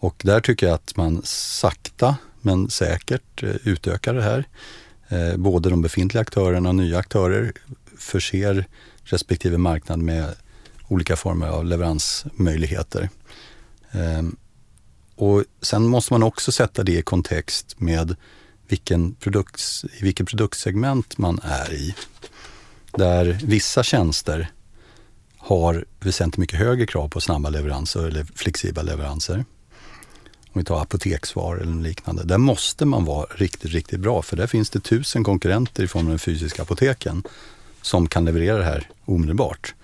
[0.00, 4.44] Och där tycker jag att man sakta men säkert eh, utökar det här.
[5.08, 7.52] Eh, både de befintliga aktörerna och nya aktörer
[7.98, 8.66] förser
[9.04, 10.34] respektive marknad med
[10.88, 13.10] olika former av leveransmöjligheter.
[13.92, 14.36] Ehm,
[15.16, 18.16] och sen måste man också sätta det i kontext med
[18.68, 21.94] vilken produkt, i vilket produktsegment man är i.
[22.96, 24.50] Där vissa tjänster
[25.42, 29.44] har väsentligt mycket högre krav på snabba leveranser eller flexibla leveranser.
[30.52, 32.24] Om vi tar apoteksvar eller liknande.
[32.24, 36.06] Där måste man vara riktigt, riktigt bra för där finns det tusen konkurrenter i form
[36.06, 37.22] av den fysiska apoteken
[37.82, 39.74] som kan leverera det här omedelbart.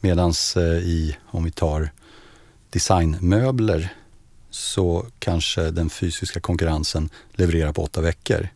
[0.00, 1.90] Medan eh, i, om vi tar
[2.70, 3.94] designmöbler
[4.50, 8.48] så kanske den fysiska konkurrensen levererar på åtta veckor.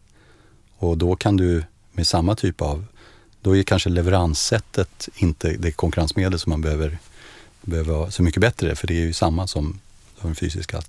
[0.77, 2.85] Och då kan du med samma typ av,
[3.43, 6.99] då är kanske leveranssättet inte det konkurrensmedel som man behöver,
[7.63, 9.81] behöver vara så mycket bättre, för det är ju samma som
[10.23, 10.83] de fysiska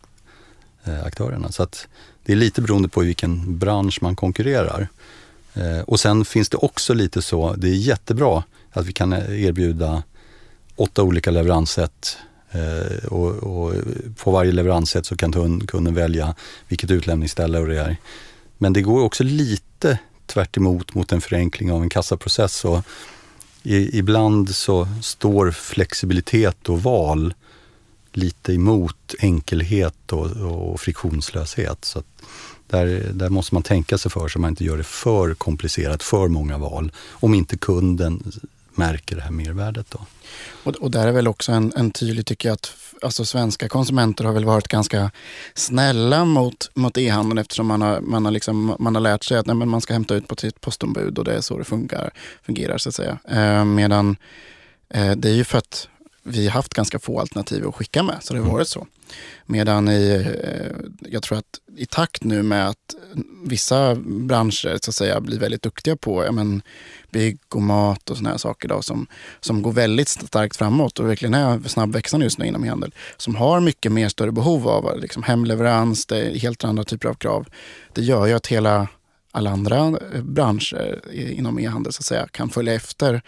[0.84, 1.52] eh, aktörerna.
[1.52, 1.88] Så att
[2.24, 4.88] det är lite beroende på i vilken bransch man konkurrerar.
[5.54, 10.04] Eh, och sen finns det också lite så, det är jättebra att vi kan erbjuda
[10.76, 12.18] åtta olika leveranssätt
[12.52, 13.74] eh, och, och,
[14.16, 16.36] på varje leveranssätt så kan kunden välja
[16.68, 17.98] vilket utlämningsställe och det är.
[18.58, 20.00] Men det går också lite
[20.30, 22.66] tvärt emot mot en förenkling av en kassaprocess.
[22.66, 22.84] Och
[23.64, 27.34] i, ibland så står flexibilitet och val
[28.14, 31.86] lite emot enkelhet och, och friktionslöshet.
[31.86, 32.04] Så
[32.68, 36.28] där, där måste man tänka sig för så man inte gör det för komplicerat, för
[36.28, 36.92] många val.
[37.10, 38.32] Om inte kunden
[38.80, 39.92] märker det här mervärdet.
[39.92, 40.00] Då.
[40.64, 44.24] Och, och där är väl också en, en tydlig, tycker jag, att alltså, svenska konsumenter
[44.24, 45.12] har väl varit ganska
[45.54, 49.46] snälla mot, mot e-handeln eftersom man har, man, har liksom, man har lärt sig att
[49.46, 52.12] nej, men man ska hämta ut på sitt postombud och det är så det fungerar,
[52.46, 53.18] fungerar så att säga.
[53.30, 54.18] Eh, medan
[54.90, 55.88] eh, det är ju för att
[56.24, 58.54] vi har haft ganska få alternativ att skicka med, så det har mm.
[58.54, 58.88] varit så.
[59.46, 62.96] Medan i, eh, jag tror att i takt nu med att
[63.44, 66.62] vissa branscher så att säga blir väldigt duktiga på ja, men,
[67.12, 69.08] bygg och mat och såna här saker då, som,
[69.40, 72.94] som går väldigt starkt framåt och verkligen är snabbväxande just nu inom e-handel.
[73.18, 77.14] Som har mycket mer större behov av liksom, hemleverans, det är helt andra typer av
[77.14, 77.48] krav.
[77.94, 78.88] Det gör ju att hela
[79.32, 79.78] alla andra
[80.14, 83.22] eh, branscher inom e-handel så att säga, kan följa efter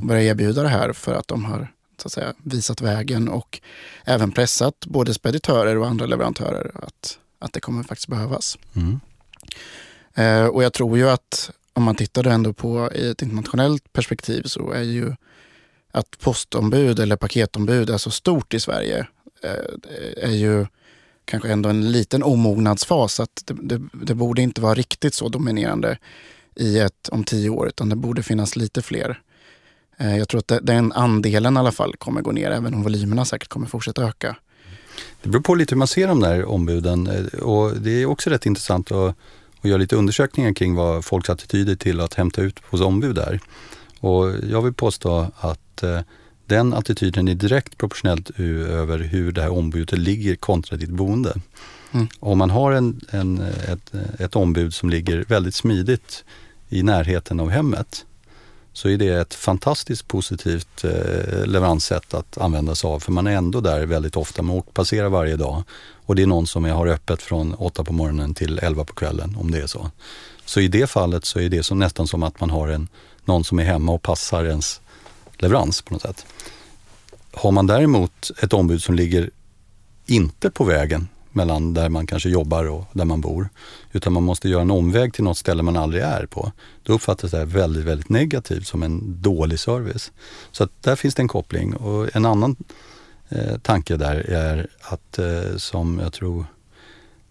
[0.00, 1.72] och börja erbjuda det här för att de har
[2.02, 3.60] så att säga, visat vägen och
[4.04, 8.58] även pressat både speditörer och andra leverantörer att, att det kommer faktiskt behövas.
[8.74, 9.00] Mm.
[10.14, 14.42] Eh, och jag tror ju att om man tittar ändå på i ett internationellt perspektiv
[14.42, 15.12] så är ju
[15.92, 19.06] att postombud eller paketombud är så stort i Sverige
[19.42, 20.66] eh, är ju
[21.24, 23.20] kanske ändå en liten omognadsfas.
[23.20, 25.98] Att det, det, det, borde inte vara riktigt så dominerande
[26.54, 29.20] i ett om tio år utan det borde finnas lite fler.
[29.96, 33.24] Eh, jag tror att den andelen i alla fall kommer gå ner, även om volymerna
[33.24, 34.36] säkert kommer fortsätta öka.
[35.22, 38.30] Det beror på lite hur man ser de där ombuden eh, och det är också
[38.30, 39.16] rätt intressant att,
[39.66, 43.40] att göra lite undersökningar kring vad folks attityder till att hämta ut hos ombud är.
[44.00, 46.00] Och jag vill påstå att eh,
[46.46, 51.34] den attityden är direkt proportionellt över hur det här ombudet ligger kontra ditt boende.
[51.92, 52.08] Mm.
[52.20, 56.24] Om man har en, en, ett, ett ombud som ligger väldigt smidigt
[56.68, 58.04] i närheten av hemmet
[58.72, 63.00] så är det ett fantastiskt positivt eh, leveranssätt att använda sig av.
[63.00, 65.62] För man är ändå där väldigt ofta, man passerar varje dag.
[66.06, 69.36] Och det är någon som har öppet från 8 på morgonen till 11 på kvällen
[69.40, 69.90] om det är så.
[70.44, 72.88] Så i det fallet så är det som, nästan som att man har en,
[73.24, 74.80] någon som är hemma och passar ens
[75.38, 76.26] leverans på något sätt.
[77.32, 79.30] Har man däremot ett ombud som ligger
[80.06, 83.48] inte på vägen mellan där man kanske jobbar och där man bor,
[83.92, 86.52] utan man måste göra en omväg till något ställe man aldrig är på.
[86.82, 90.12] Då uppfattas det väldigt, väldigt negativt som en dålig service.
[90.52, 91.76] Så att där finns det en koppling.
[91.76, 92.56] Och en annan
[93.28, 96.46] eh, tanke där är att, eh, som jag tror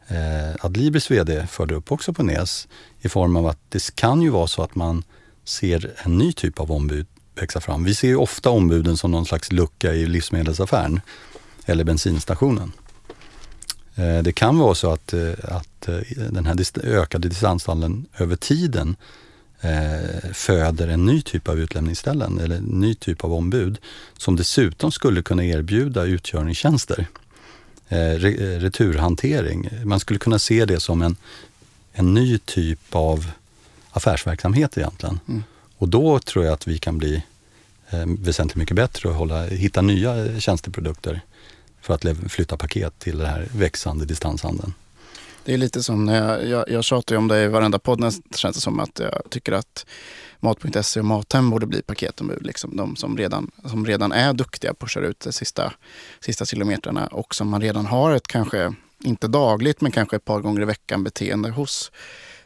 [0.08, 2.68] eh, Adlibris VD förde upp också på NES,
[3.00, 5.04] i form av att det kan ju vara så att man
[5.44, 7.84] ser en ny typ av ombud växa fram.
[7.84, 11.02] Vi ser ju ofta ombuden som någon slags lucka i livsmedelsaffären
[11.66, 12.72] eller bensinstationen.
[13.96, 16.00] Eh, det kan vara så att, eh, att eh,
[16.32, 18.96] den här ökade distanshandeln över tiden
[20.34, 23.78] föder en ny typ av utlämningsställen eller en ny typ av ombud
[24.18, 27.08] som dessutom skulle kunna erbjuda utkörningstjänster.
[28.60, 29.70] Returhantering.
[29.84, 31.16] Man skulle kunna se det som en,
[31.94, 33.32] en ny typ av
[33.92, 35.20] affärsverksamhet egentligen.
[35.28, 35.44] Mm.
[35.78, 37.24] Och då tror jag att vi kan bli
[38.06, 41.22] väsentligt mycket bättre och hålla, hitta nya tjänsteprodukter
[41.82, 44.74] för att flytta paket till den här växande distanshandeln.
[45.46, 48.38] Det är lite som när jag, jag, jag tjatar om det i varenda podd, det
[48.38, 49.86] känns det som att jag tycker att
[50.40, 52.46] Mat.se och Mathem borde bli paketombud.
[52.46, 52.78] Liksom.
[52.78, 55.74] De som redan, som redan är duktiga köra ut de sista,
[56.20, 60.40] sista kilometrarna och som man redan har ett kanske, inte dagligt, men kanske ett par
[60.40, 61.92] gånger i veckan beteende hos.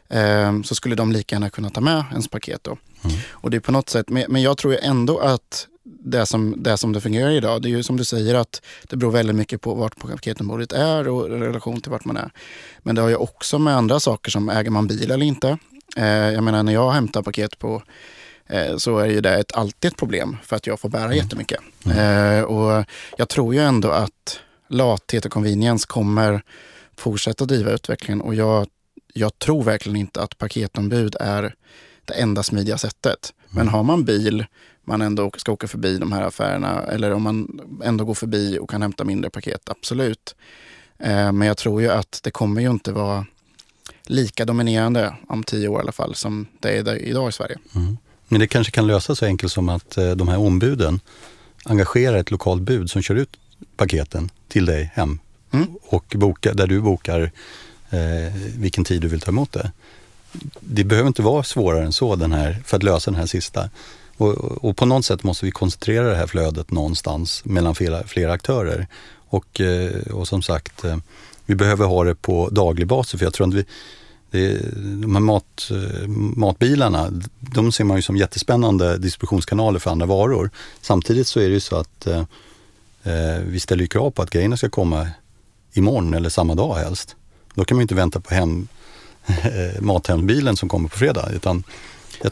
[0.08, 2.76] Eh, så skulle de lika gärna kunna ta med ens paket då.
[3.04, 3.16] Mm.
[3.30, 5.66] Och det är på något sätt, men jag tror ändå att
[5.98, 7.62] det som, det som det fungerar idag.
[7.62, 11.08] Det är ju som du säger att det beror väldigt mycket på vart paketområdet är
[11.08, 12.30] och relation till vart man är.
[12.78, 15.58] Men det har ju också med andra saker som äger man bil eller inte.
[15.96, 17.82] Eh, jag menar när jag hämtar paket på
[18.46, 21.16] eh, så är ju det ett, alltid ett problem för att jag får bära mm.
[21.16, 21.60] jättemycket.
[21.84, 22.38] Mm.
[22.38, 22.84] Eh, och
[23.16, 26.42] jag tror ju ändå att lathet och convenience kommer
[26.96, 28.66] fortsätta driva utvecklingen och jag,
[29.14, 31.54] jag tror verkligen inte att paketombud är
[32.04, 33.32] det enda smidiga sättet.
[33.48, 33.74] Men mm.
[33.74, 34.46] har man bil
[34.90, 38.70] man ändå ska åka förbi de här affärerna eller om man ändå går förbi och
[38.70, 40.34] kan hämta mindre paket, absolut.
[40.98, 43.26] Eh, men jag tror ju att det kommer ju inte vara
[44.06, 47.56] lika dominerande om tio år i alla fall som det är idag i Sverige.
[47.74, 47.98] Mm.
[48.28, 51.00] Men det kanske kan lösas så enkelt som att eh, de här ombuden
[51.64, 53.36] engagerar ett lokalt bud som kör ut
[53.76, 55.18] paketen till dig hem
[55.50, 55.68] mm.
[55.82, 57.30] och boka, där du bokar
[57.90, 59.72] eh, vilken tid du vill ta emot det.
[60.60, 63.70] Det behöver inte vara svårare än så den här, för att lösa den här sista.
[64.20, 68.32] Och, och, på något sätt måste vi koncentrera det här flödet någonstans mellan flera, flera
[68.32, 68.86] aktörer.
[69.28, 70.96] Och, eh, och som sagt, eh,
[71.46, 73.18] vi behöver ha det på daglig basis.
[73.18, 73.64] För jag tror att vi,
[74.30, 74.58] det,
[75.02, 80.50] de här mat, eh, matbilarna, de ser man ju som jättespännande distributionskanaler för andra varor.
[80.80, 82.22] Samtidigt så är det ju så att eh,
[83.46, 85.08] vi ställer krav på att grejerna ska komma
[85.72, 87.16] imorgon eller samma dag helst.
[87.54, 88.68] Då kan man ju inte vänta på hem,
[89.80, 91.30] mathemsbilen som kommer på fredag.
[91.32, 91.64] Utan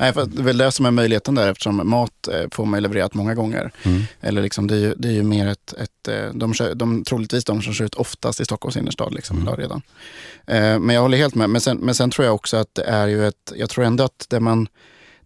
[0.01, 2.83] Nej, för det är väl det som är möjligheten där eftersom mat eh, får man
[2.83, 3.72] levererat många gånger.
[3.83, 4.03] Mm.
[4.20, 7.05] Eller liksom, det, är ju, det är ju mer ett, ett eh, de, kör, de,
[7.05, 9.57] troligtvis de som kör ut oftast i Stockholms innerstad liksom, mm.
[9.57, 9.83] redan.
[10.46, 11.51] Eh, men jag håller helt med.
[11.51, 14.05] Men sen, men sen tror jag också att det är ju ett, jag tror ändå
[14.05, 14.68] att det man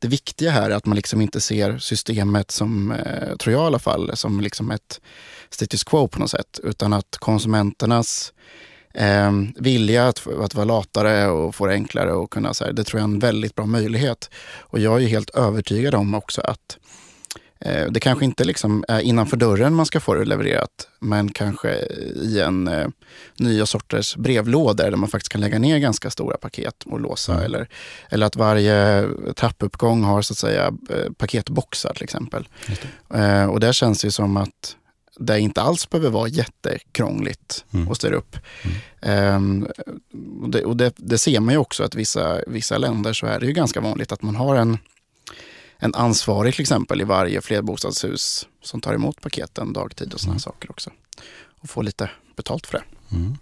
[0.03, 3.67] det viktiga här är att man liksom inte ser systemet som, eh, tror jag i
[3.67, 5.01] alla fall, som liksom ett
[5.51, 6.61] status quo på något sätt.
[6.63, 8.33] Utan att konsumenternas
[8.95, 12.85] eh, vilja att, att vara latare och få det enklare och kunna, så här, det
[12.85, 14.31] tror jag är en väldigt bra möjlighet.
[14.61, 16.79] Och jag är ju helt övertygad om också att
[17.61, 21.75] eh, det kanske inte liksom är innanför dörren man ska få det levererat, men kanske
[22.15, 22.89] i en eh,
[23.39, 27.33] nya sorters brevlådor där man faktiskt kan lägga ner ganska stora paket och låsa.
[27.33, 27.45] Mm.
[27.45, 27.69] Eller,
[28.09, 32.49] eller att varje trappuppgång har så att säga eh, paketboxar till exempel.
[33.15, 34.77] Eh, och där känns det som att
[35.19, 37.89] det inte alls behöver vara jättekrångligt mm.
[37.89, 38.37] att styra upp.
[39.03, 39.35] Mm.
[39.35, 39.69] Um,
[40.43, 43.41] och, det, och det, det, ser man ju också att vissa, vissa länder så är
[43.41, 44.79] det ju ganska vanligt att man har en,
[45.79, 50.41] en ansvarig till exempel i varje flerbostadshus som tar emot paketen dagtid och sådana mm.
[50.41, 50.91] saker också.
[51.61, 53.17] Och får lite betalt för det.
[53.17, 53.37] Mm.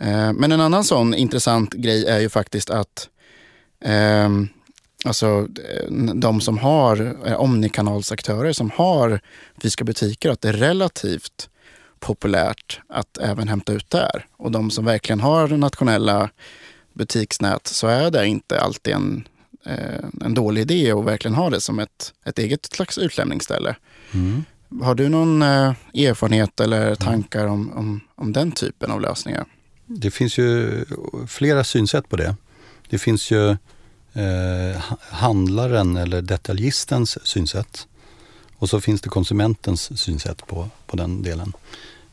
[0.00, 3.08] Uh, men en annan sån intressant grej är ju faktiskt att
[3.84, 4.48] um,
[5.04, 5.48] alltså
[6.14, 9.20] de som har eh, omnikanalsaktörer som har
[9.62, 11.48] fysiska butiker, att det är relativt
[12.00, 14.26] populärt att även hämta ut där.
[14.36, 16.30] Och de som verkligen har nationella
[16.92, 19.28] butiksnät så är det inte alltid en
[19.66, 23.76] eh, en dålig idé att verkligen ha det som ett, ett eget slags utlämningsställe.
[24.12, 24.44] Mm.
[24.82, 29.44] Har du någon eh, erfarenhet eller tankar om, om, om den typen av lösningar?
[29.86, 30.84] Det finns ju
[31.28, 32.36] flera synsätt på det.
[32.88, 33.56] Det finns ju
[34.14, 37.86] eh, handlaren eller detaljistens synsätt.
[38.56, 41.52] Och så finns det konsumentens synsätt på, på den delen.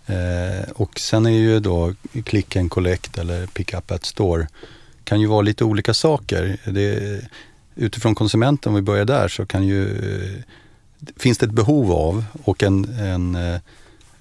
[0.06, 1.94] Eh, och sen är ju då
[2.26, 4.48] click and collect eller pick up at store
[5.04, 6.58] kan ju vara lite olika saker.
[6.66, 7.22] Det,
[7.76, 10.44] utifrån konsumenten, om vi börjar där, så kan ju, eh,
[11.18, 13.60] finns det ett behov av och en, en eh,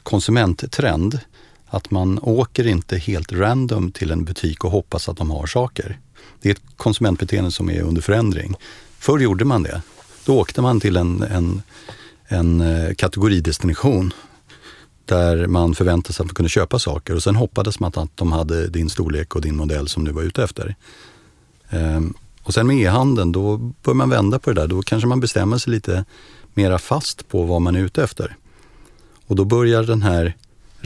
[0.03, 1.21] konsumenttrend
[1.67, 5.99] att man åker inte helt random till en butik och hoppas att de har saker.
[6.43, 8.55] Det är ett konsumentbeteende som är under förändring.
[8.99, 9.83] Förr gjorde man det.
[10.25, 11.63] Då åkte man till en, en,
[12.29, 14.13] en eh, kategoridestination
[15.05, 18.33] där man förväntade sig att man kunde köpa saker och sen hoppades man att de
[18.33, 20.77] hade din storlek och din modell som du var ute efter.
[21.71, 24.69] Ehm, och sen med e-handeln, då bör man vända på det där.
[24.69, 26.05] Då kanske man bestämmer sig lite
[26.55, 28.37] mera fast på vad man är ute efter.
[29.27, 30.37] Och då börjar den här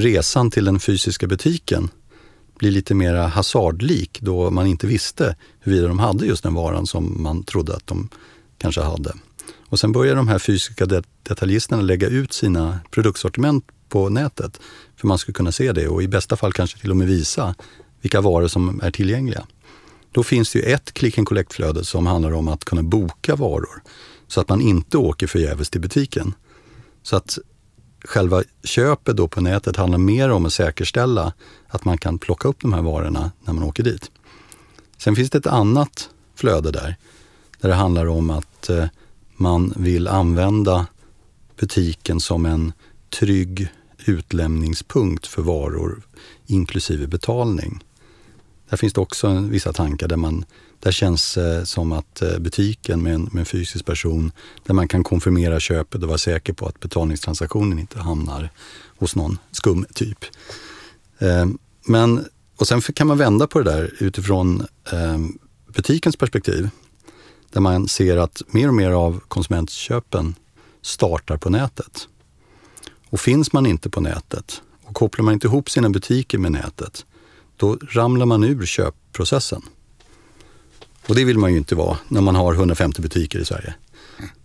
[0.00, 1.88] resan till den fysiska butiken
[2.58, 7.22] blir lite mera hasardlik då man inte visste huruvida de hade just den varan som
[7.22, 8.08] man trodde att de
[8.58, 9.14] kanske hade.
[9.68, 10.86] Och sen börjar de här fysiska
[11.22, 14.60] detaljisterna lägga ut sina produktsortiment på nätet.
[14.96, 17.54] För man ska kunna se det och i bästa fall kanske till och med visa
[18.00, 19.46] vilka varor som är tillgängliga.
[20.12, 23.82] Då finns det ju ett click and collect-flöde som handlar om att kunna boka varor
[24.28, 26.34] så att man inte åker förgäves till butiken.
[27.02, 27.38] Så att
[28.04, 31.32] själva köpet då på nätet handlar mer om att säkerställa
[31.68, 34.10] att man kan plocka upp de här varorna när man åker dit.
[34.98, 36.96] Sen finns det ett annat flöde där,
[37.60, 38.84] där det handlar om att eh,
[39.36, 40.86] man vill använda
[41.60, 42.72] butiken som en
[43.10, 43.68] trygg
[44.06, 46.02] utlämningspunkt för varor
[46.46, 47.84] inklusive betalning.
[48.68, 50.44] Där finns det också vissa tankar där man
[50.80, 54.32] där känns eh, som att eh, butiken med en, med en, fysisk person,
[54.66, 58.50] där man kan konfirmera köpet och vara säker på att betalningstransaktionen inte hamnar
[58.98, 60.24] hos någon skum typ.
[61.18, 61.46] Eh,
[61.84, 62.24] men,
[62.56, 65.18] och sen kan man vända på det där utifrån eh,
[65.66, 66.70] butikens perspektiv.
[67.50, 70.34] Där man ser att mer och mer av konsumentköpen
[70.82, 72.08] startar på nätet.
[73.10, 77.06] Och finns man inte på nätet och kopplar man inte ihop sina butiker med nätet,
[77.56, 79.62] då ramlar man ur köpprocessen.
[81.06, 83.74] Och det vill man ju inte vara när man har 150 butiker i Sverige.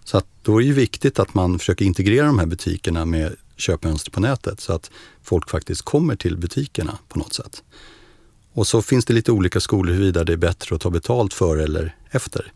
[0.04, 3.36] Så att då är det ju viktigt att man försöker integrera de här butikerna med
[3.58, 4.92] köpmönster på nätet så att
[5.24, 7.64] folk faktiskt kommer till butikerna på något sätt.
[8.54, 11.64] Och så finns det lite olika skolor huruvida det är bättre att ta betalt före
[11.64, 12.52] eller efter.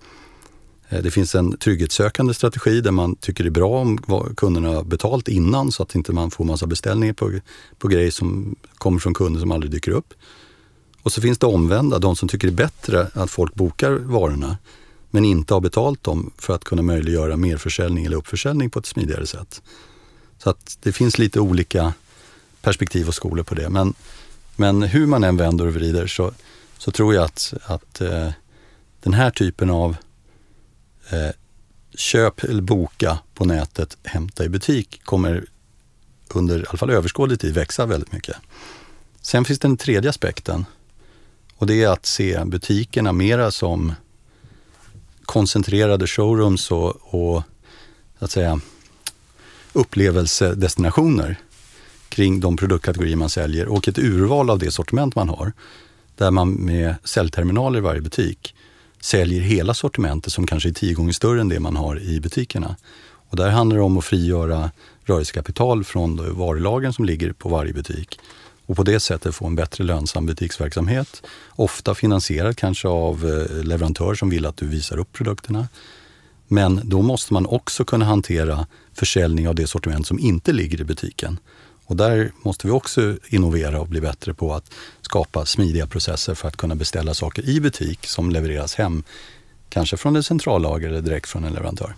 [0.90, 3.98] Eh, det finns en trygghetssökande strategi där man tycker det är bra om
[4.38, 7.40] kunderna har betalt innan så att inte man får massa beställningar på,
[7.78, 10.14] på grejer som kommer från kunder som aldrig dyker upp.
[11.10, 14.58] Och så finns det omvända, de som tycker det är bättre att folk bokar varorna
[15.10, 19.28] men inte har betalt dem för att kunna möjliggöra merförsäljning eller uppförsäljning på ett smidigare
[19.28, 19.62] sätt.
[20.38, 21.94] Så att det finns lite olika
[22.62, 23.70] perspektiv och skolor på det.
[23.70, 23.94] Men,
[24.56, 26.32] men hur man än vänder och vrider så,
[26.78, 28.30] så tror jag att, att eh,
[29.04, 29.96] den här typen av
[31.10, 31.32] eh,
[31.96, 35.46] köp eller boka på nätet, hämta i butik kommer
[36.28, 38.36] under i alla fall överskådlig tid växa väldigt mycket.
[39.22, 40.66] Sen finns den tredje aspekten
[41.60, 43.94] och det är att se butikerna mera som
[45.26, 47.44] koncentrerade showrooms och, och
[48.20, 48.60] att säga,
[49.74, 51.38] upplevelsedestinationer
[52.10, 55.54] kring de produktkategorier man säljer och ett urval av det sortiment man har.
[56.16, 58.56] Där man med säljterminaler i varje butik
[59.02, 62.76] säljer hela sortimentet som kanske är tio gånger större än det man har i butikerna.
[63.02, 64.72] Och där handlar det om att frigöra
[65.04, 68.20] rörelsekapital från varulagen som ligger på varje butik
[68.70, 71.24] och på det sättet få en bättre lönsam butiksverksamhet.
[71.50, 75.68] Ofta finansierad kanske av eh, leverantör som vill att du visar upp produkterna.
[76.48, 80.84] Men då måste man också kunna hantera försäljning av det sortiment som inte ligger i
[80.84, 81.40] butiken.
[81.86, 86.48] Och där måste vi också innovera och bli bättre på att skapa smidiga processer för
[86.48, 89.04] att kunna beställa saker i butik som levereras hem.
[89.70, 91.96] Kanske från ett centrallager eller direkt från en leverantör.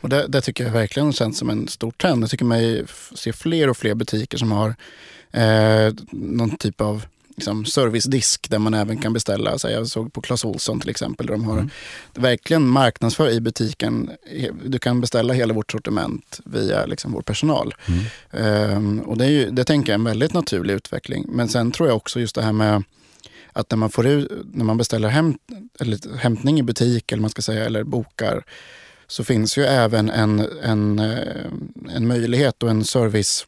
[0.00, 2.22] Och det, det tycker jag verkligen känns som en stor trend.
[2.22, 4.74] Jag tycker mig se fler och fler butiker som har
[5.34, 7.04] eh, någon typ av
[7.36, 9.58] liksom, servicedisk där man även kan beställa.
[9.58, 11.26] Så jag såg på Clas Ohlson till exempel.
[11.26, 11.70] Där de har mm.
[12.14, 14.10] verkligen marknadsför i butiken.
[14.64, 17.74] Du kan beställa hela vårt sortiment via liksom, vår personal.
[18.30, 18.76] Mm.
[18.76, 21.26] Um, och det, är ju, det tänker jag är en väldigt naturlig utveckling.
[21.28, 22.82] Men sen tror jag också just det här med
[23.52, 25.36] att när man, får ut, när man beställer hämt,
[25.80, 28.44] eller hämtning i butik eller, man ska säga, eller bokar
[29.06, 31.44] så finns ju även en, en, eh,
[31.94, 33.46] en möjlighet och en service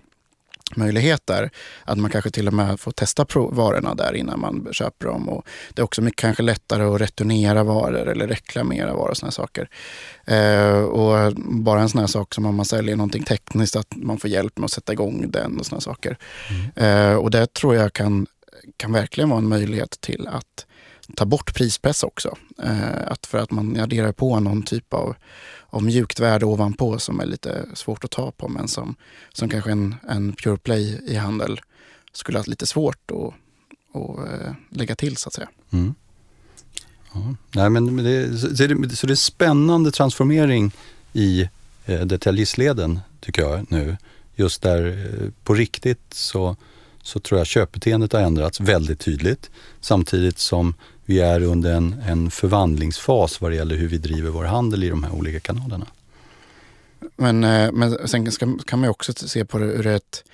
[0.74, 1.50] möjlighet där.
[1.84, 5.28] Att man kanske till och med får testa varorna där innan man köper dem.
[5.28, 9.32] Och det är också mycket kanske lättare att returnera varor eller reklamera varor och sådana
[9.32, 9.68] saker.
[10.26, 14.18] Eh, och bara en sån här sak som om man säljer någonting tekniskt, att man
[14.18, 16.18] får hjälp med att sätta igång den och sådana saker.
[16.50, 17.10] Mm.
[17.10, 18.26] Eh, och det tror jag kan,
[18.76, 20.66] kan verkligen vara en möjlighet till att
[21.14, 22.36] ta bort prispress också.
[22.62, 25.16] Eh, att för att man adderar på någon typ av
[25.76, 28.94] av mjukt värde ovanpå som är lite svårt att ta på men som,
[29.32, 31.60] som kanske en, en pure play i handel
[32.12, 33.34] skulle ha lite svårt att,
[33.96, 35.48] att eh, lägga till så att säga.
[35.70, 35.94] Mm.
[37.12, 37.34] Ja.
[37.54, 40.72] Nej, men det, så, det, så det är spännande transformering
[41.12, 41.48] i
[41.84, 43.96] eh, detaljistleden tycker jag nu.
[44.34, 46.56] Just där eh, på riktigt så,
[47.02, 49.50] så tror jag köpbeteendet har ändrats väldigt tydligt
[49.80, 50.74] samtidigt som
[51.06, 54.88] vi är under en, en förvandlingsfas vad det gäller hur vi driver vår handel i
[54.88, 55.86] de här olika kanalerna.
[57.16, 60.24] Men, eh, men sen ska, kan man också se på det ur ett,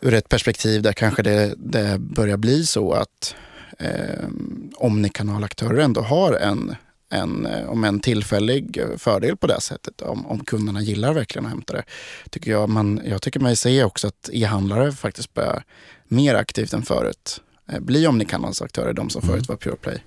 [0.00, 3.34] ur ett perspektiv där kanske det, det börjar bli så att
[3.78, 4.24] eh,
[4.74, 6.74] omnikanalaktörer ändå har en,
[7.10, 10.02] en, eh, om en tillfällig fördel på det sättet.
[10.02, 11.84] Om, om kunderna gillar verkligen att hämta det.
[12.30, 15.64] Tycker jag, man, jag tycker mig se också att e-handlare faktiskt börjar
[16.08, 17.40] mer aktivt än förut
[17.72, 19.32] Eh, bli omnikanalsaktörer, de som mm.
[19.32, 19.98] förut var PurePlay.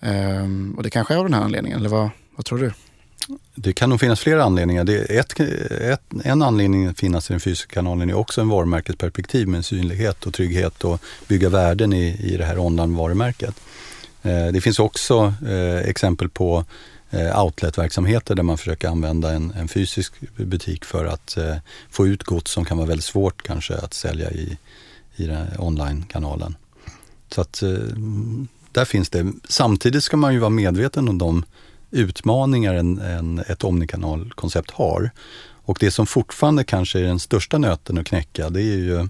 [0.00, 0.44] Mm.
[0.44, 2.72] Um, och det kanske är av den här anledningen, eller vad, vad tror du?
[3.54, 4.84] Det kan nog finnas flera anledningar.
[4.84, 9.48] Det ett, ett, en anledning att finnas i den fysiska kanalen är också en varumärkesperspektiv
[9.48, 13.54] med synlighet och trygghet och bygga värden i, i det här online-varumärket.
[14.22, 16.64] Eh, det finns också eh, exempel på
[17.10, 21.56] eh, outletverksamheter där man försöker använda en, en fysisk butik för att eh,
[21.90, 24.58] få ut gods som kan vara väldigt svårt kanske att sälja i,
[25.16, 26.54] i den online-kanalen.
[27.34, 27.70] Så att eh,
[28.72, 29.32] där finns det.
[29.48, 31.44] Samtidigt ska man ju vara medveten om de
[31.90, 35.10] utmaningar en, en, ett omnikanalkoncept har.
[35.62, 39.08] Och det som fortfarande kanske är den största nöten att knäcka, det är ju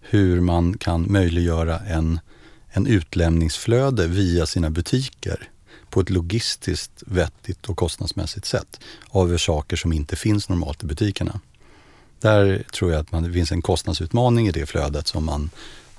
[0.00, 2.20] hur man kan möjliggöra en,
[2.68, 5.48] en utlämningsflöde via sina butiker
[5.90, 11.40] på ett logistiskt vettigt och kostnadsmässigt sätt av saker som inte finns normalt i butikerna.
[12.20, 15.50] Där tror jag att man, det finns en kostnadsutmaning i det flödet som man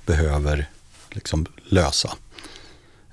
[0.06, 0.68] behöver
[1.14, 2.12] liksom lösa.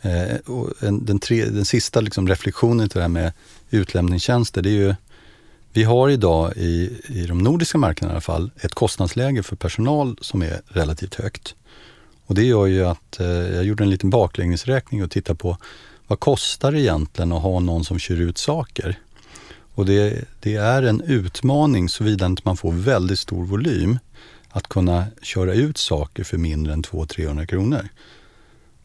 [0.02, 3.34] Eh, och en, den, tre, den sista liksom reflektionen till det här med
[3.70, 4.96] utlämningstjänster, det är ju
[5.74, 10.18] vi har idag i, i de nordiska marknaderna i alla fall ett kostnadsläge för personal
[10.22, 11.56] som är relativt högt.
[12.26, 15.58] Och det gör ju att eh, jag gjorde en liten baklängesräkning och tittade på
[16.08, 19.00] vad kostar det egentligen att ha någon som kör ut saker?
[19.74, 24.00] Och det, det är en utmaning såvida inte man får väldigt stor volym
[24.58, 27.90] att kunna köra ut saker för mindre än 200-300 kronor.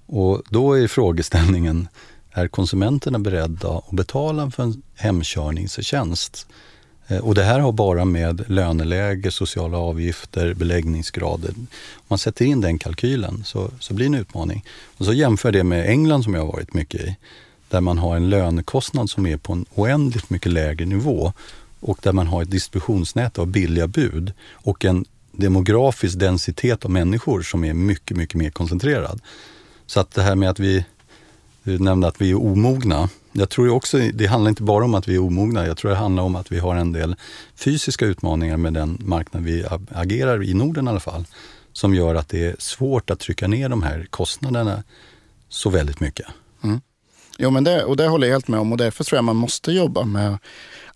[0.06, 1.88] Och då är frågeställningen,
[2.30, 6.46] är konsumenterna beredda att betala för en hemkörningstjänst?
[7.08, 11.50] Eh, och det här har bara med löneläge, sociala avgifter, beläggningsgrader.
[11.56, 11.66] Om
[12.08, 14.64] man sätter in den kalkylen så, så blir det en utmaning.
[14.96, 17.16] Och så jämför det med England som jag har varit mycket i.
[17.68, 21.32] Där man har en lönekostnad som är på en oändligt mycket lägre nivå
[21.80, 27.42] och där man har ett distributionsnät av billiga bud och en demografisk densitet av människor
[27.42, 29.20] som är mycket, mycket mer koncentrerad.
[29.86, 30.84] Så att det här med att vi,
[31.62, 33.08] du nämnde att vi är omogna.
[33.32, 35.96] Jag tror också, det handlar inte bara om att vi är omogna, jag tror det
[35.96, 37.16] handlar om att vi har en del
[37.56, 41.24] fysiska utmaningar med den marknad vi agerar i Norden i alla fall.
[41.72, 44.82] Som gör att det är svårt att trycka ner de här kostnaderna
[45.48, 46.26] så väldigt mycket.
[46.64, 46.80] Mm.
[47.38, 49.36] Jo, men det, och det håller jag helt med om och därför tror jag man
[49.36, 50.38] måste jobba med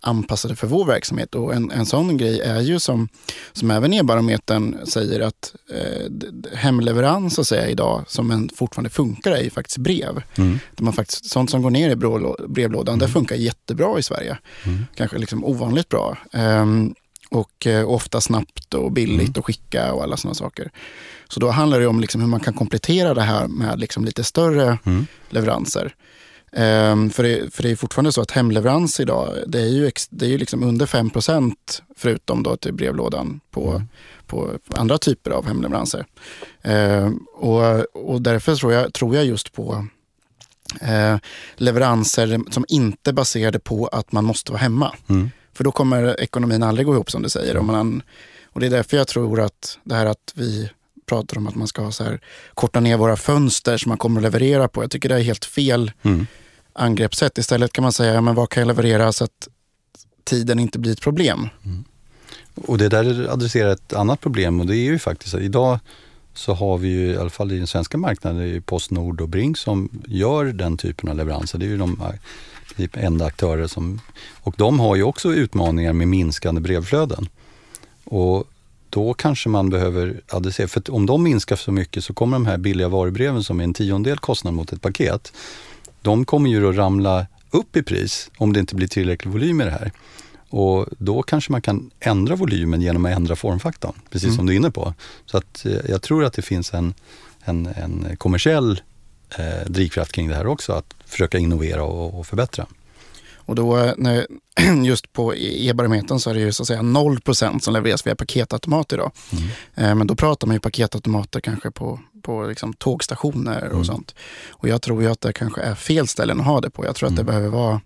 [0.06, 1.34] anpassade för vår verksamhet.
[1.34, 3.08] Och en, en sån grej är ju som,
[3.52, 9.32] som även E-barometern säger att eh, hemleverans så att säga, idag som en fortfarande funkar
[9.32, 10.22] är ju faktiskt brev.
[10.36, 10.58] Mm.
[10.78, 11.96] man faktiskt, sånt som går ner i
[12.48, 12.98] brevlådan, mm.
[12.98, 14.38] det funkar jättebra i Sverige.
[14.64, 14.86] Mm.
[14.94, 16.18] Kanske liksom ovanligt bra.
[16.32, 16.94] Um,
[17.30, 19.38] och eh, ofta snabbt och billigt mm.
[19.38, 20.70] att skicka och alla sådana saker.
[21.28, 24.24] Så då handlar det om liksom hur man kan komplettera det här med liksom lite
[24.24, 25.06] större mm.
[25.30, 25.94] leveranser.
[26.58, 30.08] Um, för, det, för det är fortfarande så att hemleverans idag, det är ju, ex,
[30.08, 31.54] det är ju liksom under 5%
[31.96, 33.88] förutom då till brevlådan på, mm.
[34.26, 36.06] på andra typer av hemleveranser.
[36.62, 39.86] Um, och, och därför tror jag, tror jag just på
[40.82, 41.16] uh,
[41.56, 44.94] leveranser som inte är baserade på att man måste vara hemma.
[45.08, 45.30] Mm.
[45.52, 47.56] För då kommer ekonomin aldrig gå ihop som du säger.
[47.56, 48.02] Och, man,
[48.52, 50.70] och det är därför jag tror att det här att vi
[51.06, 52.20] pratar om att man ska så här,
[52.54, 54.82] korta ner våra fönster som man kommer att leverera på.
[54.82, 56.26] Jag tycker det är helt fel mm
[56.76, 57.38] angreppssätt.
[57.38, 59.48] Istället kan man säga, men vad kan jag leverera så att
[60.24, 61.48] tiden inte blir ett problem?
[61.64, 61.84] Mm.
[62.54, 65.78] Och det där adresserar ett annat problem och det är ju faktiskt att idag
[66.34, 69.28] så har vi ju, i alla fall i den svenska marknaden, det är Postnord och
[69.28, 71.58] Brink som gör den typen av leveranser.
[71.58, 72.02] Det är ju de
[72.76, 74.00] typ enda aktörer som...
[74.34, 77.28] Och de har ju också utmaningar med minskande brevflöden.
[78.04, 78.44] Och
[78.90, 82.58] då kanske man behöver adressera, för om de minskar så mycket så kommer de här
[82.58, 85.32] billiga varubreven som är en tiondel kostnad mot ett paket,
[86.06, 89.64] de kommer ju att ramla upp i pris om det inte blir tillräcklig volym i
[89.64, 89.92] det här.
[90.50, 94.36] Och då kanske man kan ändra volymen genom att ändra formfaktorn, precis mm.
[94.36, 94.94] som du är inne på.
[95.26, 96.94] Så att eh, jag tror att det finns en,
[97.44, 98.80] en, en kommersiell
[99.38, 102.66] eh, drivkraft kring det här också, att försöka innovera och, och förbättra.
[103.46, 104.26] Och då, eh, när,
[104.84, 108.92] just på e-barometern så är det ju så att säga 0% som levereras via paketautomat
[108.92, 109.12] idag.
[109.32, 109.44] Mm.
[109.74, 113.84] Eh, men då pratar man ju paketautomater kanske på, på liksom tågstationer och mm.
[113.84, 114.14] sånt.
[114.50, 116.84] Och jag tror ju att det kanske är fel ställen att ha det på.
[116.84, 117.34] Jag tror att det mm.
[117.34, 117.80] behöver vara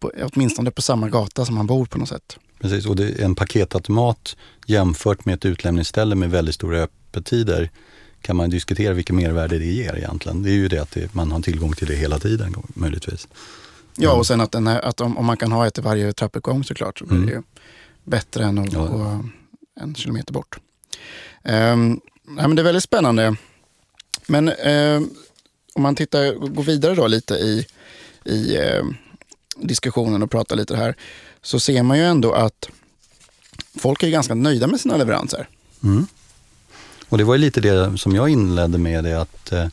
[0.00, 2.38] på, åtminstone på samma gata som man bor på något sätt.
[2.60, 7.70] Precis, och det är en paketautomat jämfört med ett utlämningsställe med väldigt stora öppettider
[8.20, 10.42] kan man diskutera vilket mervärde det ger egentligen.
[10.42, 13.28] Det är ju det att det, man har tillgång till det hela tiden möjligtvis.
[13.96, 16.12] Ja, och sen att, den här, att om, om, man kan ha ett i varje
[16.12, 17.26] trappuppgång såklart så blir mm.
[17.26, 17.42] det ju
[18.04, 18.86] bättre än att ja.
[18.86, 19.24] gå
[19.80, 20.58] en kilometer bort.
[21.42, 22.00] Um,
[22.36, 23.36] ja, men det är väldigt spännande.
[24.26, 25.10] Men um,
[25.74, 27.66] om man tittar, går vidare då lite i,
[28.24, 28.96] i um,
[29.56, 30.96] diskussionen och pratar lite här,
[31.42, 32.68] så ser man ju ändå att
[33.78, 35.48] folk är ganska nöjda med sina leveranser.
[35.82, 36.06] Mm.
[37.08, 39.66] Och det var ju lite det som jag inledde med, det att eh,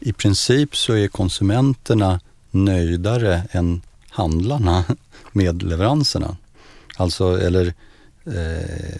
[0.00, 2.20] i princip så är konsumenterna
[2.52, 4.84] nöjdare än handlarna
[5.32, 6.36] med leveranserna.
[6.96, 7.74] Alltså, eller
[8.24, 8.96] eh,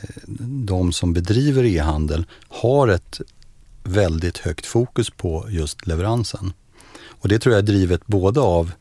[0.66, 3.20] de som bedriver e-handel har ett
[3.84, 6.52] väldigt högt fokus på just leveransen.
[7.04, 8.72] Och det tror jag är drivet både av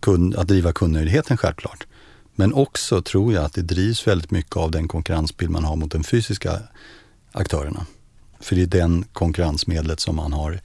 [0.00, 1.86] kund, att driva kundnöjdheten självklart,
[2.34, 5.92] men också tror jag att det drivs väldigt mycket av den konkurrensbild man har mot
[5.92, 6.60] de fysiska
[7.32, 7.86] aktörerna.
[8.40, 10.60] För det är den konkurrensmedlet som man har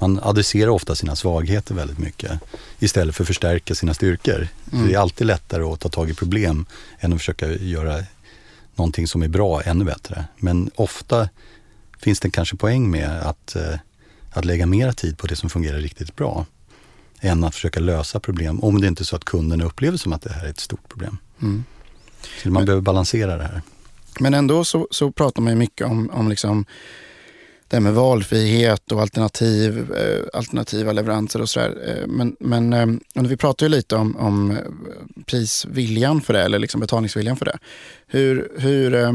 [0.00, 2.40] man adresserar ofta sina svagheter väldigt mycket
[2.78, 4.48] istället för att förstärka sina styrkor.
[4.72, 4.86] Mm.
[4.86, 6.66] det är alltid lättare att ta tag i problem
[6.98, 8.04] än att försöka göra
[8.74, 10.24] någonting som är bra ännu bättre.
[10.36, 11.28] Men ofta
[11.98, 13.78] finns det kanske poäng med att, eh,
[14.30, 16.46] att lägga mer tid på det som fungerar riktigt bra
[17.20, 20.22] än att försöka lösa problem om det inte är så att kunden upplever som att
[20.22, 21.18] det här är ett stort problem.
[21.42, 21.64] Mm.
[22.42, 23.62] Så man Men, behöver balansera det här.
[24.20, 26.64] Men ändå så, så pratar man mycket om, om liksom
[27.74, 31.76] det här med valfrihet och alternativ, eh, alternativa leveranser och sådär.
[31.86, 34.56] Eh, men, men eh, vi pratar ju lite om, om eh,
[35.26, 37.58] prisviljan för det, eller liksom betalningsviljan för det.
[38.06, 39.12] Hur, hur eh,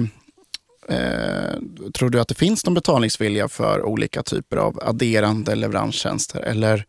[0.98, 1.56] eh,
[1.94, 6.40] tror du att det finns någon betalningsvilja för olika typer av adderande leveranstjänster?
[6.40, 6.86] Eller,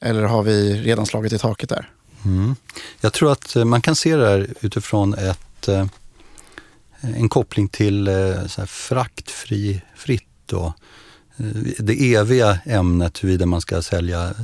[0.00, 1.90] eller har vi redan slagit i taket där?
[2.24, 2.54] Mm.
[3.00, 5.68] Jag tror att eh, man kan se det här utifrån ett,
[7.00, 8.06] en koppling till
[8.48, 10.72] så här fraktfri, fritt då, eh,
[11.42, 14.34] Eh, det eviga ämnet huruvida man ska sälja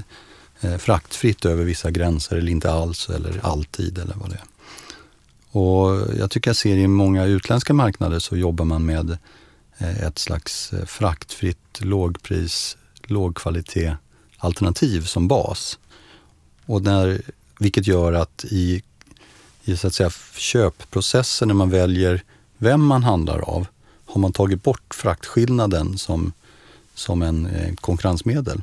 [0.60, 4.44] eh, fraktfritt över vissa gränser eller inte alls eller alltid eller vad det är.
[5.50, 9.18] Och jag tycker jag ser i många utländska marknader så jobbar man med
[9.78, 13.96] eh, ett slags fraktfritt lågpris, lågkvalitet
[14.38, 15.78] alternativ som bas.
[16.66, 17.22] Och när,
[17.58, 18.82] vilket gör att i,
[19.64, 22.22] i så att säga, köpprocessen när man väljer
[22.58, 23.66] vem man handlar av
[24.06, 26.32] har man tagit bort fraktskillnaden som,
[26.98, 28.62] som en eh, konkurrensmedel.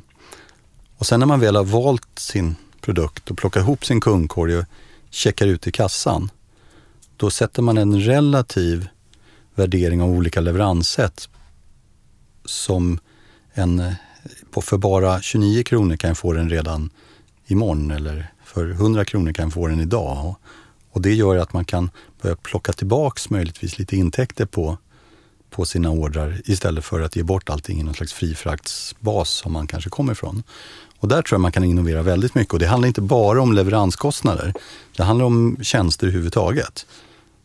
[0.96, 4.64] Och sen när man väl har valt sin produkt och plockar ihop sin kundkorg och
[5.10, 6.30] checkar ut i kassan,
[7.16, 8.88] då sätter man en relativ
[9.54, 11.28] värdering av olika leveranssätt
[12.44, 12.98] som
[13.52, 13.92] en, eh,
[14.62, 16.90] för bara 29 kronor kan jag få den redan
[17.46, 20.36] imorgon eller för 100 kronor kan jag få den idag.
[20.90, 21.90] Och det gör att man kan
[22.22, 24.78] börja plocka tillbaks möjligtvis lite intäkter på
[25.56, 29.66] på sina ordrar istället för att ge bort allting i någon slags frifraktsbas som man
[29.66, 30.42] kanske kommer ifrån.
[30.98, 33.52] Och där tror jag man kan innovera väldigt mycket och det handlar inte bara om
[33.52, 34.54] leveranskostnader.
[34.96, 36.86] Det handlar om tjänster överhuvudtaget.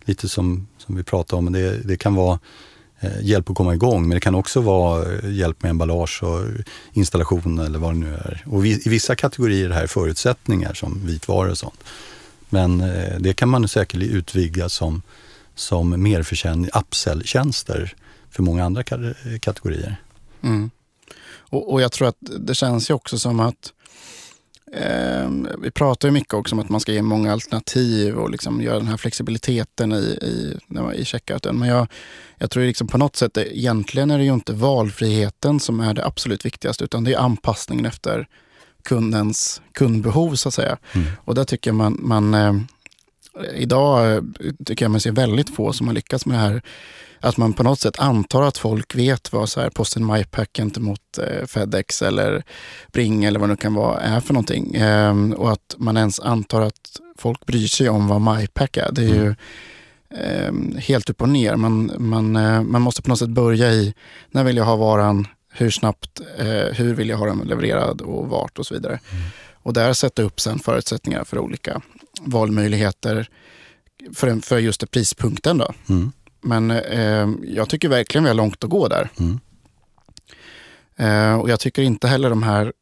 [0.06, 2.40] Lite som, som vi pratade om, det, det kan vara
[3.00, 6.42] eh, hjälp att komma igång, men det kan också vara eh, hjälp med emballage och
[6.94, 8.44] installation eller vad det nu är.
[8.46, 11.84] Och i vissa kategorier är det här förutsättningar som vitvaror och sånt.
[12.50, 15.02] Men eh, det kan man säkert utvidga som
[15.62, 17.94] som merförsäljning, upsell-tjänster
[18.30, 18.84] för många andra
[19.40, 19.96] kategorier.
[20.42, 20.72] Mm.
[21.38, 23.74] Och, och, jag tror att det känns ju också som att
[24.74, 25.30] eh,
[25.62, 28.78] vi pratar ju mycket också om att man ska ge många alternativ och liksom göra
[28.78, 30.60] den här flexibiliteten i, i,
[30.96, 31.60] i checkouten.
[31.60, 31.88] Men jag,
[32.38, 36.06] jag tror liksom på något sätt, egentligen är det ju inte valfriheten som är det
[36.06, 38.28] absolut viktigaste, utan det är anpassningen efter
[38.84, 40.78] kundens kundbehov så att säga.
[40.94, 41.08] Mm.
[41.26, 42.54] Och där tycker jag man, man eh,
[43.54, 44.22] idag eh,
[44.66, 46.62] tycker jag man ser väldigt få som har lyckats med det här.
[47.20, 51.18] Att man på något sätt antar att folk vet vad så här posten MyPack gentemot
[51.18, 52.44] eh, Fedex eller
[52.92, 54.76] Bring eller vad det kan vara är för någonting.
[54.76, 58.92] Ehm, och att man ens antar att folk bryr sig om vad MyPack är.
[58.92, 59.24] Det är mm.
[59.24, 59.36] ju
[60.18, 61.56] eh, helt upp och ner.
[61.56, 63.94] Man, man, eh, man måste på något sätt börja i
[64.32, 66.22] när vill jag ha varan, hur snabbt,
[66.72, 69.00] hur vill jag ha den levererad och vart och så vidare.
[69.12, 69.24] Mm.
[69.64, 71.82] Och där sätta upp sen förutsättningar för olika
[72.26, 73.30] valmöjligheter
[74.14, 75.58] för, för just prispunkten.
[75.58, 75.74] Då.
[75.90, 76.12] Mm.
[76.42, 79.10] Men eh, jag tycker verkligen vi har långt att gå där.
[79.20, 79.40] Mm.
[80.96, 82.74] Eh, och jag tycker inte heller de här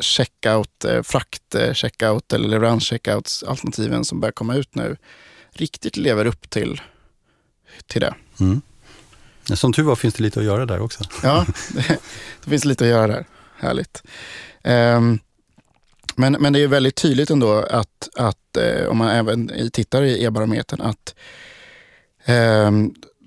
[0.00, 1.90] checkout, eh, frakt eh,
[2.34, 4.96] eller leverans checkouts alternativen som börjar komma ut nu
[5.52, 6.80] riktigt lever upp till,
[7.86, 8.14] till det.
[8.40, 8.60] Mm.
[9.44, 11.04] Som tur var finns det lite att göra där också.
[11.22, 11.88] Ja, det,
[12.44, 13.26] det finns lite att göra där.
[13.56, 14.02] Härligt.
[14.64, 15.18] Um,
[16.14, 20.24] men, men det är väldigt tydligt ändå att, att eh, om man även tittar i
[20.24, 21.14] e-barometern att,
[22.24, 22.70] eh,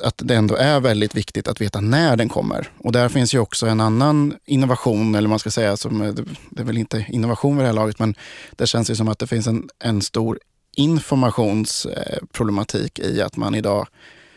[0.03, 2.71] att det ändå är väldigt viktigt att veta när den kommer.
[2.77, 6.13] Och där finns ju också en annan innovation, eller man ska säga, som, eh,
[6.49, 8.15] det är väl inte innovation vid det här laget, men
[8.51, 10.39] det känns ju som att det finns en, en stor
[10.75, 13.87] informationsproblematik eh, i att man idag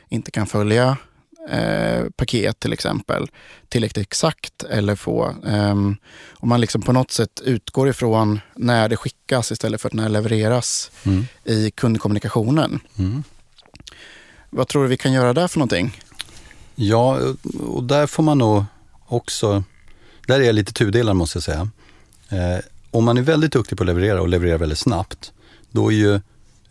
[0.08, 0.96] inte kan följa
[1.50, 3.30] eh, paket till exempel
[3.68, 5.74] tillräckligt exakt eller få, eh,
[6.30, 10.08] om man liksom på något sätt utgår ifrån när det skickas istället för när det
[10.08, 11.24] levereras mm.
[11.44, 12.80] i kundkommunikationen.
[12.98, 13.22] Mm.
[14.50, 16.00] Vad tror du vi kan göra där för någonting?
[16.74, 17.18] Ja,
[17.60, 18.64] och där får man nog
[19.06, 19.64] också,
[20.26, 21.68] där är jag lite tudelad måste jag säga.
[22.28, 25.32] Eh, om man är väldigt duktig på att leverera och levererar väldigt snabbt,
[25.70, 26.14] då är ju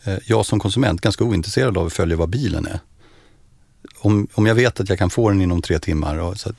[0.04, 2.80] eh, jag som konsument ganska ointresserad av att följa vad bilen är
[4.00, 6.18] om, om jag vet att jag kan få den inom tre timmar.
[6.18, 6.56] Och så, att,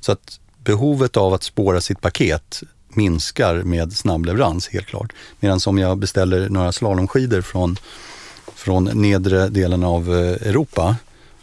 [0.00, 5.12] så att behovet av att spåra sitt paket minskar med snabbleverans helt klart.
[5.40, 7.76] Medan om jag beställer några slalomskidor från,
[8.54, 10.96] från nedre delen av eh, Europa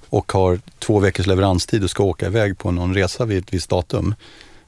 [0.10, 3.70] och har två veckors leveranstid och ska åka iväg på någon resa vid ett visst
[3.70, 4.16] datum.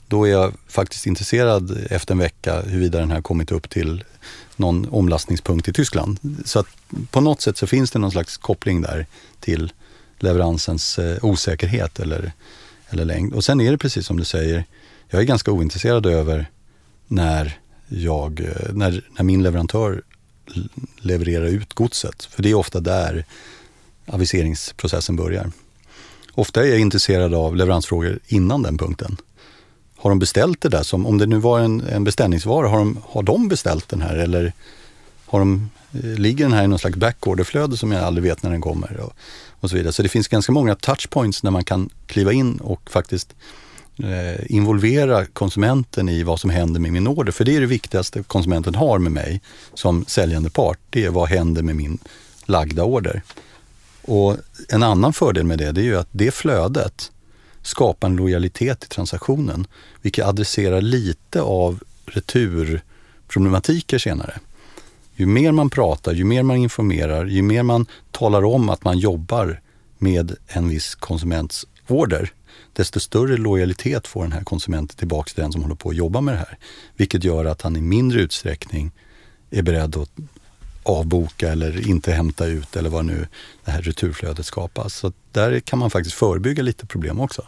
[0.08, 4.04] Då är jag faktiskt intresserad efter en vecka huruvida den här kommit upp till
[4.56, 6.20] någon omlastningspunkt i Tyskland.
[6.46, 6.68] Så att
[7.12, 9.06] på något sätt så finns det någon slags koppling där
[9.40, 9.74] till
[10.20, 12.32] leveransens eh, osäkerhet eller,
[12.90, 13.34] eller längd.
[13.34, 14.66] Och sen är det precis som du säger,
[15.10, 16.50] jag är ganska ointresserad över
[17.08, 20.02] när, jag, eh, när, när min leverantör
[20.98, 22.26] levererar ut godset.
[22.26, 23.26] För det är ofta där
[24.06, 25.52] aviseringsprocessen börjar.
[26.34, 29.18] Ofta är jag intresserad av leveransfrågor innan den punkten.
[29.96, 30.84] Har de beställt det där?
[30.84, 34.16] Som, om det nu var en, en beställningsvara, har de, har de beställt den här
[34.16, 34.54] eller
[35.26, 38.52] har de, eh, ligger den här i någon slags backorderflöde som jag aldrig vet när
[38.52, 39.00] den kommer?
[39.00, 39.14] Och,
[39.66, 39.94] och så vidare.
[39.94, 43.36] Så det finns ganska många touchpoints när man kan kliva in och faktiskt
[44.04, 47.32] eh, involvera konsumenten i vad som händer med min order.
[47.32, 49.42] För det är det viktigaste konsumenten har med mig
[49.74, 50.80] som säljande part.
[50.90, 51.98] Det är vad händer med min
[52.46, 53.22] lagda order.
[54.02, 54.38] Och
[54.70, 57.12] en annan fördel med det, det är ju att det flödet
[57.62, 59.68] skapar en lojalitet i transaktionen,
[60.02, 64.40] vilket adresserar lite av returproblematiker senare.
[65.16, 69.00] Ju mer man pratar, ju mer man informerar, ju mer man talar om att man
[69.00, 69.62] jobbar
[69.98, 72.34] med en viss konsuments order,
[72.74, 76.22] desto större lojalitet får den här konsumenten tillbaka till den som håller på att jobba
[76.22, 76.58] med det här.
[76.96, 78.92] Vilket gör att han i mindre utsträckning
[79.50, 80.12] är beredd att
[80.86, 83.28] avboka eller inte hämta ut eller vad nu
[83.66, 84.96] det här returflödet skapas.
[84.96, 87.42] Så där kan man faktiskt förebygga lite problem också.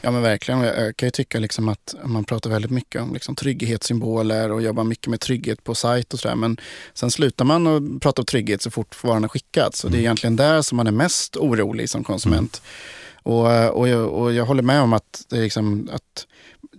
[0.00, 0.60] Ja men verkligen.
[0.60, 4.84] Jag kan ju tycka liksom att man pratar väldigt mycket om liksom trygghetssymboler och jobbar
[4.84, 6.36] mycket med trygghet på sajt och sådär.
[6.36, 6.56] Men
[6.94, 9.78] sen slutar man att prata om trygghet så fort varan har skickats.
[9.78, 9.92] Så mm.
[9.92, 10.06] det är mm.
[10.06, 12.62] egentligen där som man är mest orolig som konsument.
[12.64, 12.76] Mm.
[13.22, 16.26] Och, och, jag, och jag håller med om att, det är liksom, att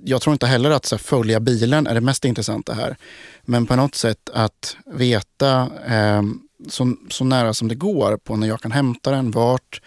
[0.04, 2.97] jag tror inte heller att så här, följa bilen är det mest intressanta här.
[3.41, 6.22] Men på något sätt att veta eh,
[6.70, 9.82] så, så nära som det går på när jag kan hämta den, vart.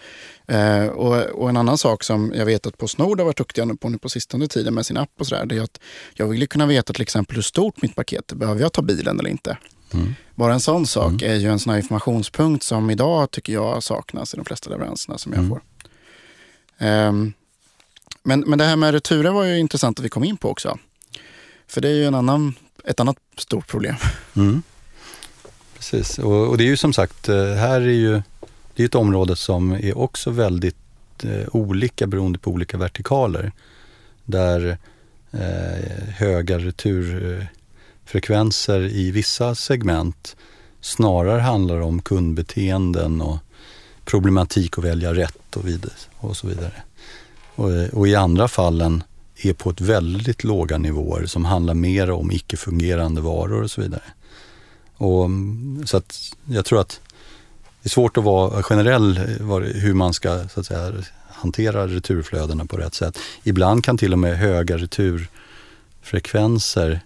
[0.47, 3.89] Eh, och, och, en annan sak som jag vet att Postnord har varit duktiga på
[3.89, 5.79] nu på sistone tiden med sin app och sådär, det är att
[6.13, 8.35] jag vill kunna veta till exempel hur stort mitt paket är.
[8.35, 9.57] Behöver jag ta bilen eller inte?
[9.93, 10.15] Mm.
[10.35, 11.31] Bara en sån sak mm.
[11.31, 15.17] är ju en sån här informationspunkt som idag tycker jag saknas i de flesta leveranserna
[15.17, 15.49] som jag mm.
[15.49, 15.61] får.
[16.87, 17.33] Um,
[18.25, 20.77] men, men det här med returer var ju intressant att vi kom in på också.
[21.67, 22.53] För det är ju en annan,
[22.83, 23.95] ett annat stort problem.
[24.35, 24.63] Mm.
[25.75, 28.21] Precis, och, och, det är ju som sagt, eh, här är ju
[28.75, 30.75] det är ett område som är också väldigt
[31.23, 33.51] eh, olika beroende på olika vertikaler.
[34.25, 34.77] Där
[35.31, 40.35] eh, höga returfrekvenser i vissa segment
[40.81, 43.37] snarare handlar om kundbeteenden och
[44.05, 46.83] problematik att välja rätt och, vid, och så vidare.
[47.55, 49.03] Och, och i andra fallen
[49.37, 54.03] är på ett väldigt låga nivåer som handlar mer om icke-fungerande varor och så vidare.
[54.97, 55.29] Och,
[55.85, 57.01] så att jag tror att
[57.81, 59.17] det är svårt att vara generell
[59.75, 60.93] hur man ska så att säga,
[61.29, 63.17] hantera returflödena på rätt sätt.
[63.43, 66.99] Ibland kan till och med höga returfrekvenser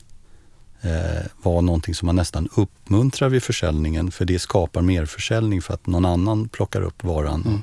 [0.82, 5.74] eh, vara någonting som man nästan uppmuntrar vid försäljningen för det skapar mer försäljning för
[5.74, 7.44] att någon annan plockar upp varan.
[7.46, 7.62] Mm.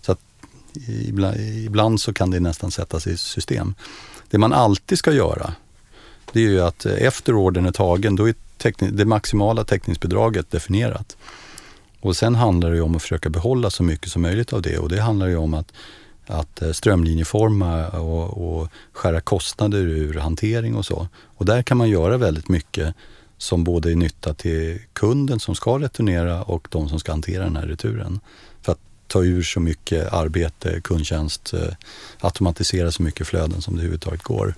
[0.00, 0.20] Så att
[0.88, 3.74] ibland, ibland så kan det nästan sättas i system.
[4.30, 5.54] Det man alltid ska göra,
[6.32, 8.34] det är ju att efter ordern är tagen, då är
[8.92, 11.16] det maximala täckningsbidraget definierat.
[12.00, 14.88] Och sen handlar det om att försöka behålla så mycket som möjligt av det och
[14.88, 15.72] det handlar ju om att,
[16.26, 21.08] att eh, strömlinjeforma och, och skära kostnader ur hantering och så.
[21.24, 22.94] Och där kan man göra väldigt mycket
[23.38, 27.56] som både är nytta till kunden som ska returnera och de som ska hantera den
[27.56, 28.20] här returen.
[29.06, 31.68] Ta ur så mycket arbete, kundtjänst, eh,
[32.20, 34.54] automatisera så mycket flöden som det överhuvudtaget går.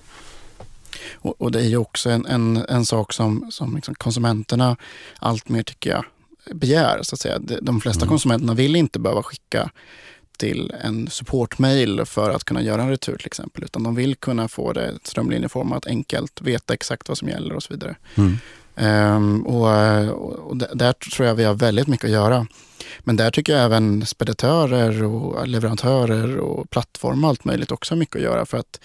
[1.13, 4.77] Och, och det är ju också en, en, en sak som, som liksom konsumenterna
[5.19, 6.05] allt mer tycker jag
[6.55, 6.99] begär.
[7.03, 7.39] Så att säga.
[7.61, 8.09] De flesta mm.
[8.09, 9.69] konsumenterna vill inte behöva skicka
[10.37, 13.63] till en supportmail för att kunna göra en retur till exempel.
[13.63, 17.73] Utan de vill kunna få det strömlinjeformat, enkelt, veta exakt vad som gäller och så
[17.73, 17.95] vidare.
[18.15, 18.37] Mm.
[19.15, 19.67] Um, och,
[20.49, 22.47] och, där tror jag vi har väldigt mycket att göra.
[22.99, 27.99] Men där tycker jag även speditörer och leverantörer och plattformar och allt möjligt också har
[27.99, 28.45] mycket att göra.
[28.45, 28.79] För att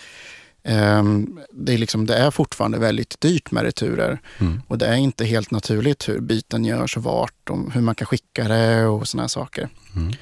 [0.99, 4.21] um, det, är liksom, det är fortfarande väldigt dyrt med returer.
[4.39, 4.63] Mm.
[4.69, 8.07] Och det är inte helt naturligt hur byten görs och vart, och hur man kan
[8.07, 9.69] skicka det och sådana saker.
[9.97, 10.13] Mm.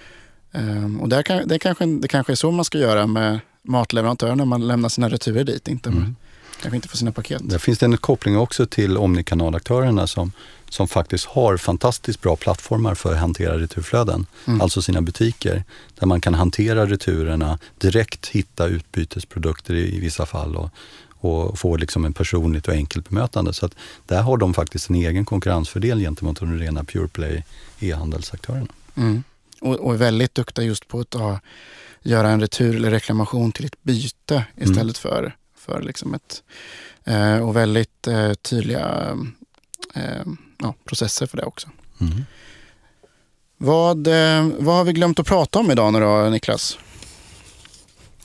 [0.53, 4.35] Um, och där kan, det, kanske, det kanske är så man ska göra med matleverantörer
[4.35, 5.69] när man lämnar sina returer dit.
[5.69, 6.17] Inte med, mm.
[6.63, 7.41] Kanske inte får sina paket.
[7.45, 10.33] Där finns det en koppling också till omnikanalaktörerna som,
[10.73, 14.27] som faktiskt har fantastiskt bra plattformar för att hantera returflöden.
[14.47, 14.61] Mm.
[14.61, 15.65] Alltså sina butiker
[15.99, 20.71] där man kan hantera returerna, direkt hitta utbytesprodukter i, i vissa fall och,
[21.11, 23.53] och få liksom en personligt och enkelt bemötande.
[23.53, 23.75] Så att
[24.07, 27.45] där har de faktiskt en egen konkurrensfördel gentemot de rena pure play
[27.81, 28.73] e-handelsaktörerna.
[28.97, 29.23] Mm.
[29.61, 31.41] Och, och är väldigt duktiga just på att ha,
[32.03, 34.95] göra en retur eller reklamation till ett byte istället mm.
[34.95, 36.43] för för liksom ett,
[37.05, 39.17] eh, och väldigt eh, tydliga
[40.59, 41.69] ja, processer för det också.
[42.01, 42.25] Mm.
[43.57, 44.09] Vad,
[44.59, 46.79] vad har vi glömt att prata om idag nu då, Niklas?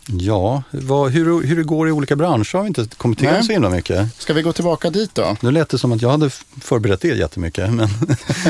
[0.09, 3.70] Ja, vad, hur, hur det går i olika branscher har vi inte kommenterat så himla
[3.70, 4.15] mycket.
[4.15, 5.38] Ska vi gå tillbaka dit då?
[5.41, 6.30] Nu lät det som att jag hade
[6.61, 7.74] förberett det jättemycket.
[7.74, 7.89] Men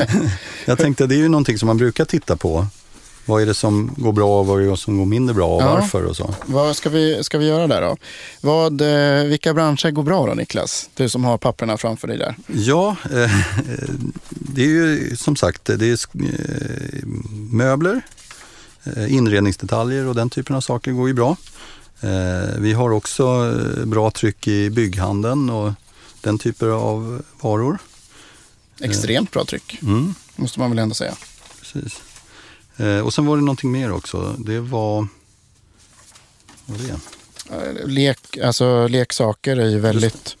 [0.64, 2.66] jag tänkte det är ju någonting som man brukar titta på.
[3.28, 5.62] Vad är det som går bra och vad är det som går mindre bra och
[5.62, 5.74] ja.
[5.74, 6.34] varför och så?
[6.46, 7.96] Vad ska vi, ska vi göra där då?
[8.40, 10.90] Vad, eh, vilka branscher går bra då Niklas?
[10.94, 12.34] Du som har papperna framför dig där.
[12.46, 13.30] Ja, eh,
[14.28, 17.06] det är ju som sagt det är eh,
[17.52, 18.00] möbler,
[18.84, 21.36] eh, inredningsdetaljer och den typen av saker går ju bra.
[22.00, 25.72] Eh, vi har också eh, bra tryck i bygghandeln och
[26.20, 27.78] den typen av varor.
[28.80, 30.14] Extremt bra tryck, mm.
[30.36, 31.14] måste man väl ändå säga.
[31.60, 32.02] Precis.
[32.78, 34.36] Eh, och sen var det någonting mer också.
[34.38, 35.06] Det var...
[36.66, 37.00] Vad var det?
[37.50, 40.36] Eh, lek, alltså, leksaker är ju väldigt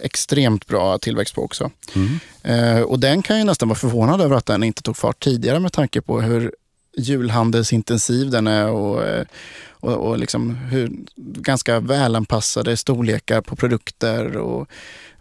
[0.00, 1.70] extremt bra tillväxt på också.
[1.94, 2.18] Mm.
[2.42, 5.60] Eh, och den kan ju nästan vara förvånad över att den inte tog fart tidigare
[5.60, 6.52] med tanke på hur
[6.96, 9.24] julhandelsintensiv den är och, eh,
[9.70, 14.68] och, och liksom hur ganska välanpassade storlekar på produkter och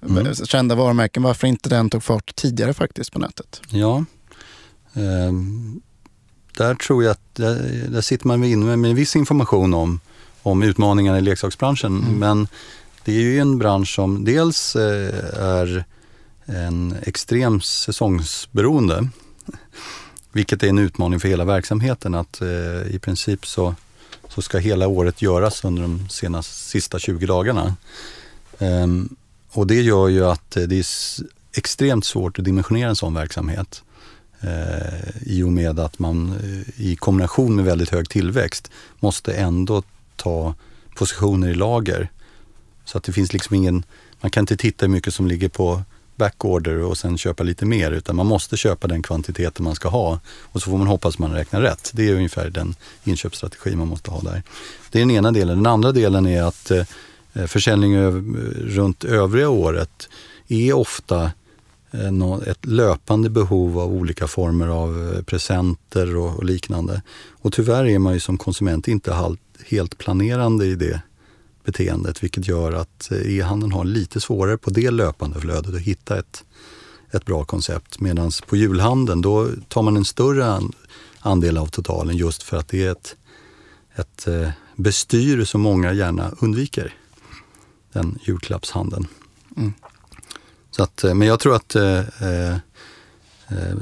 [0.10, 0.36] mm.
[0.36, 1.24] kända varumärken.
[1.24, 3.62] Varför inte den tog fart tidigare faktiskt på nätet?
[3.70, 4.06] Ja,
[4.94, 5.82] ehm,
[6.58, 10.00] där tror jag att där, där sitter man inne med en viss information om,
[10.44, 12.02] om utmaningarna i leksaksbranschen.
[12.02, 12.20] Mm.
[12.20, 12.48] Men
[13.06, 15.86] det är ju en bransch som dels eh, är
[16.46, 19.10] en extrem säsongsberoende.
[20.32, 23.76] Vilket är en utmaning för hela verksamheten att eh, i princip så,
[24.30, 27.76] så ska hela året göras under de senaste, sista 20 dagarna.
[28.60, 29.16] Um,
[29.52, 30.86] och det gör ju att det är
[31.58, 33.84] extremt svårt att dimensionera en sån verksamhet.
[34.42, 39.84] Eh, I och med att man eh, i kombination med väldigt hög tillväxt måste ändå
[40.16, 40.54] ta
[40.96, 42.10] positioner i lager.
[42.86, 43.84] Så att det finns liksom ingen,
[44.22, 45.82] man kan inte titta hur mycket som ligger på
[46.16, 50.20] backorder och sen köpa lite mer utan man måste köpa den kvantiteten man ska ha
[50.42, 51.92] och så får man hoppas man räknar rätt.
[51.94, 54.44] Det är ungefär den inköpsstrategi man måste ha där.
[54.92, 55.58] Det är den ena delen.
[55.58, 56.86] Den andra delen är att eh,
[57.46, 57.98] försäljning
[58.56, 60.10] runt övriga året
[60.48, 61.32] är ofta Eh,
[62.00, 67.02] Eh, ett löpande behov av olika former av eh, presenter och, liknande.
[67.30, 69.36] Och tyvärr är man ju som konsument inte
[69.66, 71.02] helt planerande i det
[71.64, 76.20] beteendet vilket gör att eh, e-handeln har lite svårare på det löpande flödet att hitta
[76.20, 76.44] ett,
[77.12, 78.00] ett bra koncept.
[78.00, 80.62] Medan på julhandeln då tar man en större
[81.20, 83.16] andel av totalen just för att det är ett,
[83.96, 84.28] ett
[84.76, 86.94] bestyr som många gärna undviker.
[87.94, 89.08] Den julklappshandeln.
[89.58, 89.74] Mm.
[90.78, 92.54] Så att, eh, men jag tror att eh, eh,
[93.48, 93.76] eh,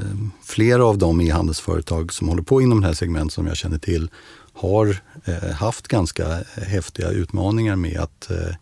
[0.44, 4.10] flera av de e-handelsföretag som håller på inom det här segmentet som jag känner till
[4.54, 8.56] har eh, haft ganska häftiga utmaningar med att eh,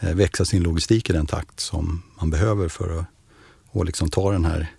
[0.00, 3.04] eh växa sin logistik i den takt som man behöver för att
[3.70, 4.72] och liksom ta den här,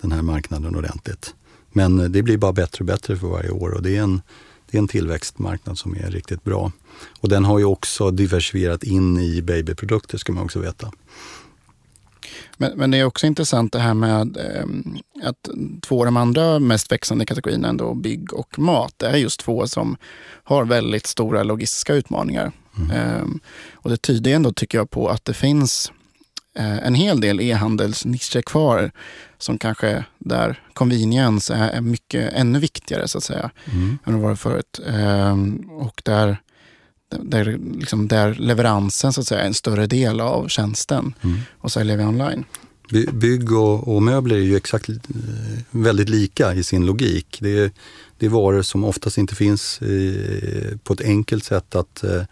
[0.00, 1.34] den här marknaden ordentligt.
[1.72, 4.22] Men det blir bara bättre och bättre för varje år och det är en,
[4.70, 6.72] det är en tillväxtmarknad som är riktigt bra.
[7.20, 10.90] Och den har ju också diversifierat in i babyprodukter ska man också veta.
[12.56, 14.66] Men, men det är också intressant det här med eh,
[15.28, 15.48] att
[15.82, 19.66] två av de andra mest växande kategorierna, ändå bygg och mat, det är just två
[19.66, 19.96] som
[20.44, 22.52] har väldigt stora logistiska utmaningar.
[22.78, 22.90] Mm.
[22.90, 23.26] Eh,
[23.74, 25.92] och det tyder ändå, tycker jag, på att det finns
[26.58, 28.90] eh, en hel del e-handelsnischer kvar
[29.38, 33.98] som kanske där convenience är, är mycket ännu viktigare så att säga mm.
[34.04, 34.80] än det var förut.
[34.86, 36.38] Ehm, och där
[37.08, 41.38] där, liksom, där leveransen så att säga, är en större del av tjänsten mm.
[41.58, 42.44] och säljer vi online.
[43.12, 44.96] Bygg och, och, möbler är ju exakt eh,
[45.70, 47.38] väldigt lika i sin logik.
[47.40, 47.70] Det är,
[48.18, 52.22] det är varor som oftast inte finns i, på ett enkelt sätt att eh,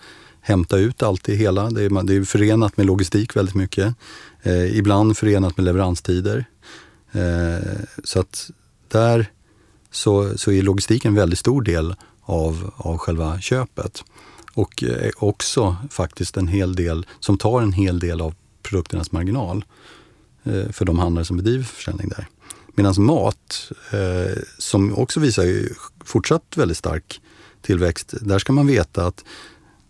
[0.40, 1.70] hämta ut allt i hela.
[1.70, 3.94] Det är, det är förenat med logistik väldigt mycket.
[4.42, 6.44] Eh, ibland förenat med leveranstider.
[7.12, 8.50] Eh, så att
[8.88, 9.30] där
[9.90, 14.04] så, så är logistiken en väldigt stor del av, av själva köpet.
[14.54, 19.64] Och eh, också faktiskt en hel del, som tar en hel del av produkternas marginal
[20.44, 22.26] eh, för de handlare som bedriver försäljning där.
[22.74, 25.44] Medan mat, eh, som också visar
[26.04, 27.20] fortsatt väldigt stark
[27.62, 29.24] tillväxt, där ska man veta att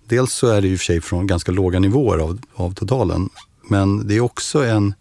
[0.08, 3.30] dels så är det i och för sig från ganska låga nivåer av, av totalen,
[3.68, 4.94] men det är också en,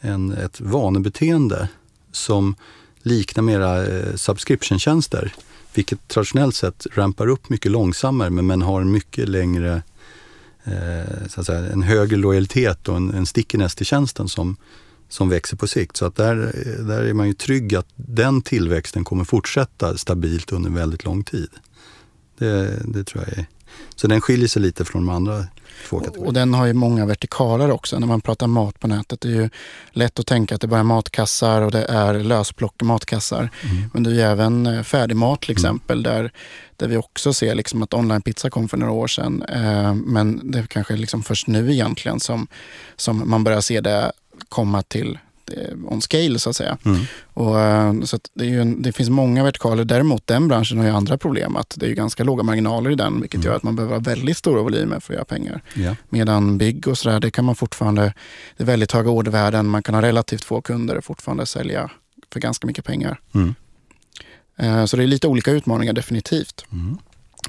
[0.00, 1.68] en, ett vanebeteende
[2.12, 2.54] som
[3.02, 3.84] liknar mera
[4.16, 5.34] subscription-tjänster
[5.74, 9.82] vilket traditionellt sett rampar upp mycket långsammare men, men har en mycket längre,
[10.64, 14.56] eh, så att säga, en högre lojalitet och en, en stickiness till tjänsten som,
[15.08, 15.96] som växer på sikt.
[15.96, 16.36] Så att där,
[16.78, 21.50] där är man ju trygg att den tillväxten kommer fortsätta stabilt under väldigt lång tid.
[22.38, 23.46] Det, det tror jag är.
[23.94, 25.44] Så den skiljer sig lite från de andra
[25.88, 26.26] två kategorierna.
[26.26, 27.98] Och den har ju många vertikaler också.
[27.98, 29.50] När man pratar mat på nätet, det är ju
[29.90, 33.50] lätt att tänka att det bara är matkassar och det är lösplock matkassar.
[33.62, 33.90] Mm.
[33.94, 35.58] Men det är ju även eh, färdigmat till mm.
[35.58, 36.12] exempel, mm.
[36.12, 36.32] där,
[36.76, 39.42] där vi också ser liksom att online-pizza kom för några år sedan.
[39.42, 42.46] Eh, men det är kanske liksom först nu egentligen som,
[42.96, 44.12] som man börjar se det
[44.48, 45.18] komma till
[45.86, 46.78] on scale så att säga.
[46.84, 47.00] Mm.
[47.34, 49.84] Och, eh, så det, en, det, finns många vertikaler.
[49.84, 51.56] Däremot den branschen har ju andra problem.
[51.56, 53.46] Att det är ganska låga marginaler i den vilket mm.
[53.46, 55.62] gör att man behöver ha väldigt stora volymer för att göra pengar.
[55.76, 55.96] Yeah.
[56.08, 58.14] Medan bygg och sådär, det kan man fortfarande,
[58.56, 59.66] det är väldigt höga ordervärden.
[59.66, 61.90] Man kan ha relativt få kunder och fortfarande sälja
[62.32, 63.20] för ganska mycket pengar.
[63.34, 63.54] Mm.
[64.56, 66.64] Eh, så det är lite olika utmaningar definitivt.
[66.72, 66.98] Mm.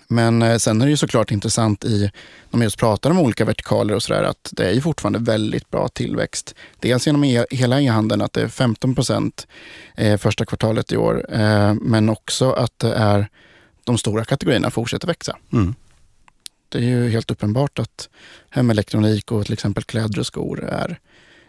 [0.08, 2.12] Men eh, sen är det ju såklart intressant i,
[2.49, 5.70] när man just pratar om olika vertikaler och sådär, att det är ju fortfarande väldigt
[5.70, 6.56] bra tillväxt.
[6.80, 9.47] Dels genom e hela e-handeln, att det är 15 procent
[9.95, 13.28] eh, första kvartalet i år, eh, men också att det är
[13.84, 15.38] de stora kategorierna fortsätter växa.
[15.54, 15.76] Mm.
[16.70, 18.10] Det är ju helt uppenbart att
[18.49, 20.99] hemelektronik och till exempel kläder och skor är,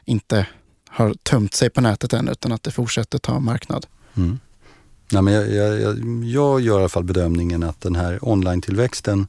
[0.04, 0.46] inte
[0.88, 3.86] har tömt sig på nätet än, utan att det fortsätter ta marknad.
[4.16, 4.38] Mm.
[5.12, 9.26] Nej, men jag, jag, jag, jag gör i alla fall bedömningen att den här online-tillväxten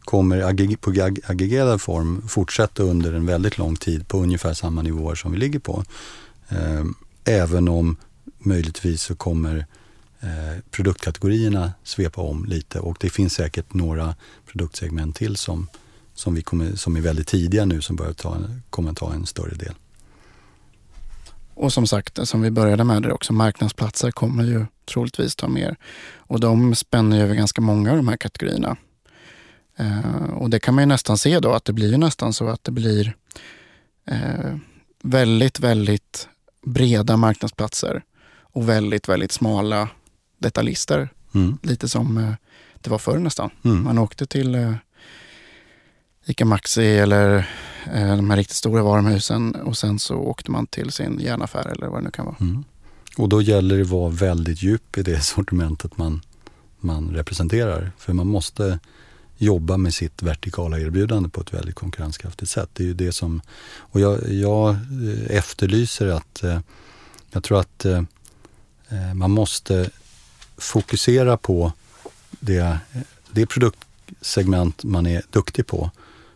[0.00, 0.90] kommer på
[1.26, 5.58] aggregerad form fortsätta under en väldigt lång tid på ungefär samma nivåer som vi ligger
[5.58, 5.84] på.
[6.48, 6.84] Eh,
[7.24, 7.96] även om
[8.38, 9.66] möjligtvis så kommer
[10.20, 14.14] eh, produktkategorierna svepa om lite och det finns säkert några
[14.46, 15.68] produktsegment till som,
[16.14, 18.36] som, vi kommer, som är väldigt tidiga nu som börjar ta,
[18.70, 19.74] kommer ta en större del.
[21.54, 25.76] Och som sagt, som vi började med det också, marknadsplatser kommer ju troligtvis ta mer.
[26.16, 28.76] Och de spänner över ganska många av de här kategorierna.
[29.76, 32.48] Eh, och det kan man ju nästan se då att det blir ju nästan så
[32.48, 33.16] att det blir
[34.10, 34.56] eh,
[35.02, 36.28] väldigt, väldigt
[36.66, 38.02] breda marknadsplatser
[38.40, 39.88] och väldigt, väldigt smala
[40.38, 41.08] detaljister.
[41.34, 41.58] Mm.
[41.62, 42.32] Lite som eh,
[42.74, 43.50] det var förr nästan.
[43.64, 43.82] Mm.
[43.82, 44.74] Man åkte till eh,
[46.24, 47.48] ICA Maxi eller
[47.92, 51.86] Eh, de här riktigt stora varuhusen och sen så åkte man till sin järnaffär eller
[51.86, 52.36] vad det nu kan vara.
[52.40, 52.64] Mm.
[53.16, 56.22] Och då gäller det att vara väldigt djup i det sortimentet man,
[56.80, 57.92] man representerar.
[57.98, 58.78] För man måste
[59.36, 62.68] jobba med sitt vertikala erbjudande på ett väldigt konkurrenskraftigt sätt.
[62.72, 63.40] Det är ju det som,
[63.76, 66.60] och jag, jag eh, efterlyser att, eh,
[67.30, 67.86] jag tror att
[69.14, 69.90] man måste
[70.56, 71.72] fokusera på
[72.30, 72.78] det,
[73.30, 75.90] det produktsegment man är duktig på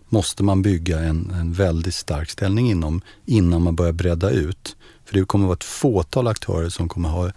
[0.08, 4.76] måste man bygga en, en väldigt stark ställning inom innan man börjar bredda ut.
[5.04, 7.30] För det kommer att vara ett fåtal aktörer som kommer ha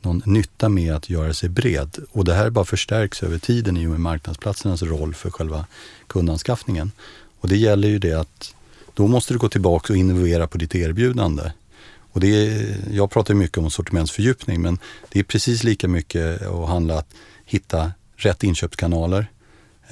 [0.00, 1.98] någon nytta med att göra sig bred.
[2.12, 5.66] Och det här bara förstärks över tiden i och med marknadsplatsernas roll för själva
[6.06, 6.92] kundanskaffningen.
[7.40, 8.54] Och det gäller ju det att
[8.94, 11.52] då måste du gå tillbaka och innovera på ditt erbjudande.
[12.12, 16.68] Och det är, jag pratar mycket om sortimentsfördjupning men det är precis lika mycket att
[16.68, 17.14] handla att
[17.44, 19.26] hitta rätt inköpskanaler,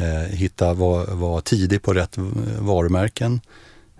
[0.01, 2.14] Eh, hitta, vara var tidig på rätt
[2.59, 3.40] varumärken,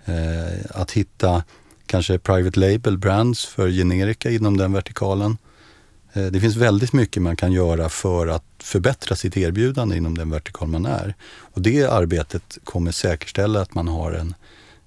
[0.05, 1.43] Eh, att hitta
[1.85, 5.37] kanske private label brands för generika inom den vertikalen.
[6.13, 10.29] Eh, det finns väldigt mycket man kan göra för att förbättra sitt erbjudande inom den
[10.29, 11.15] vertikal man är.
[11.39, 14.35] Och det arbetet kommer säkerställa att man har en,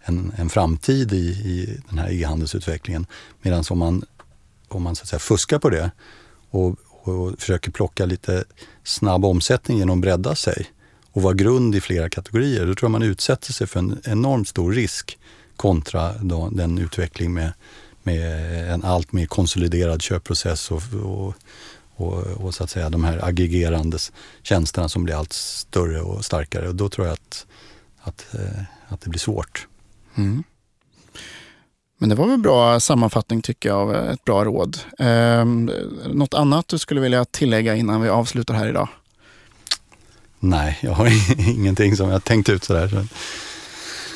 [0.00, 3.06] en, en framtid i, i den här e-handelsutvecklingen.
[3.42, 4.04] Medan om man,
[4.68, 5.90] om man så att säga, fuskar på det
[6.50, 8.44] och, och försöker plocka lite
[8.84, 10.66] snabb omsättning genom att bredda sig
[11.14, 14.48] och vara grund i flera kategorier, då tror jag man utsätter sig för en enormt
[14.48, 15.18] stor risk
[15.56, 17.52] kontra då, den utveckling med,
[18.02, 21.34] med en allt mer konsoliderad köpprocess och, och,
[21.96, 23.98] och, och, så att säga de här aggregerande
[24.42, 26.68] tjänsterna som blir allt större och starkare.
[26.68, 27.46] Och då tror jag att,
[28.00, 29.66] att, eh, att det blir svårt.
[30.14, 30.44] Mm.
[31.98, 34.78] Men det var väl en bra sammanfattning tycker jag av ett bra råd.
[34.98, 35.44] Eh,
[36.14, 38.88] något annat du skulle vilja tillägga innan vi avslutar här idag?
[40.44, 41.10] Nej, jag har
[41.50, 43.06] ingenting som jag tänkt ut sådär.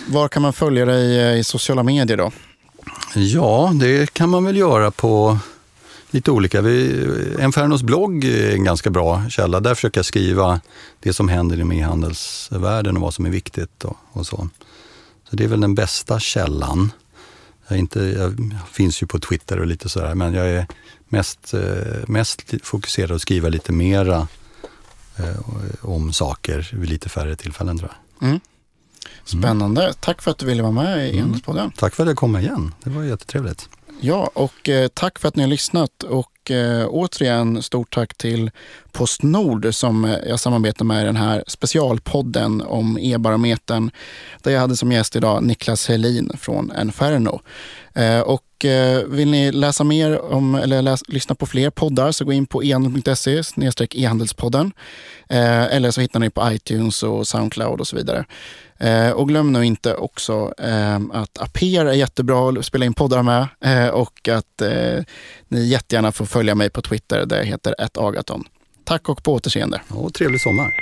[0.07, 2.33] Var kan man följa dig eh, i sociala medier då?
[3.15, 5.39] Ja, det kan man väl göra på
[6.11, 6.61] lite olika.
[6.61, 7.07] Vi,
[7.41, 9.61] Enfernos blogg är en ganska bra källa.
[9.61, 10.61] Där försöker jag skriva
[11.01, 14.49] det som händer inom e-handelsvärlden och vad som är viktigt och, och, så.
[15.31, 16.93] Så det är väl den bästa källan.
[17.69, 20.67] Jag, inte, jag finns ju på Twitter och lite sådär, men jag är
[21.09, 24.29] mest, eh, mest fokuserad på att skriva lite mera
[25.81, 28.29] om saker vid lite färre tillfällen tror jag.
[28.29, 28.41] Mm.
[29.25, 29.95] Spännande.
[30.01, 31.41] Tack för att du ville vara med i mm.
[31.41, 31.73] podden.
[31.77, 32.75] Tack för att jag kom igen.
[32.85, 33.69] Det var jättetrevligt.
[34.01, 36.03] Ja, och eh, tack för att ni har lyssnat.
[36.03, 38.51] Och eh, återigen stort tack till
[38.93, 43.91] Postnord som jag samarbetar med i den här specialpodden om e-barometern.
[44.43, 47.41] Där jag hade som gäst idag Niklas Helin från Enferno.
[47.99, 52.25] Eh, och eh, vill ni läsa mer om, eller läs, lyssna på fler poddar så
[52.25, 53.43] gå in på ehandel.se
[53.95, 54.73] e-handelspodden.
[55.29, 58.25] Eh, eller så hittar ni på iTunes och Soundcloud och så vidare.
[58.81, 63.23] Eh, och glöm nu inte också eh, att Aper är jättebra att spela in poddar
[63.23, 65.05] med eh, och att eh,
[65.49, 68.45] ni jättegärna får följa följa mig på Twitter där jag heter agaton.
[68.85, 69.81] Tack och på återseende.
[69.89, 70.73] Och trevlig sommar.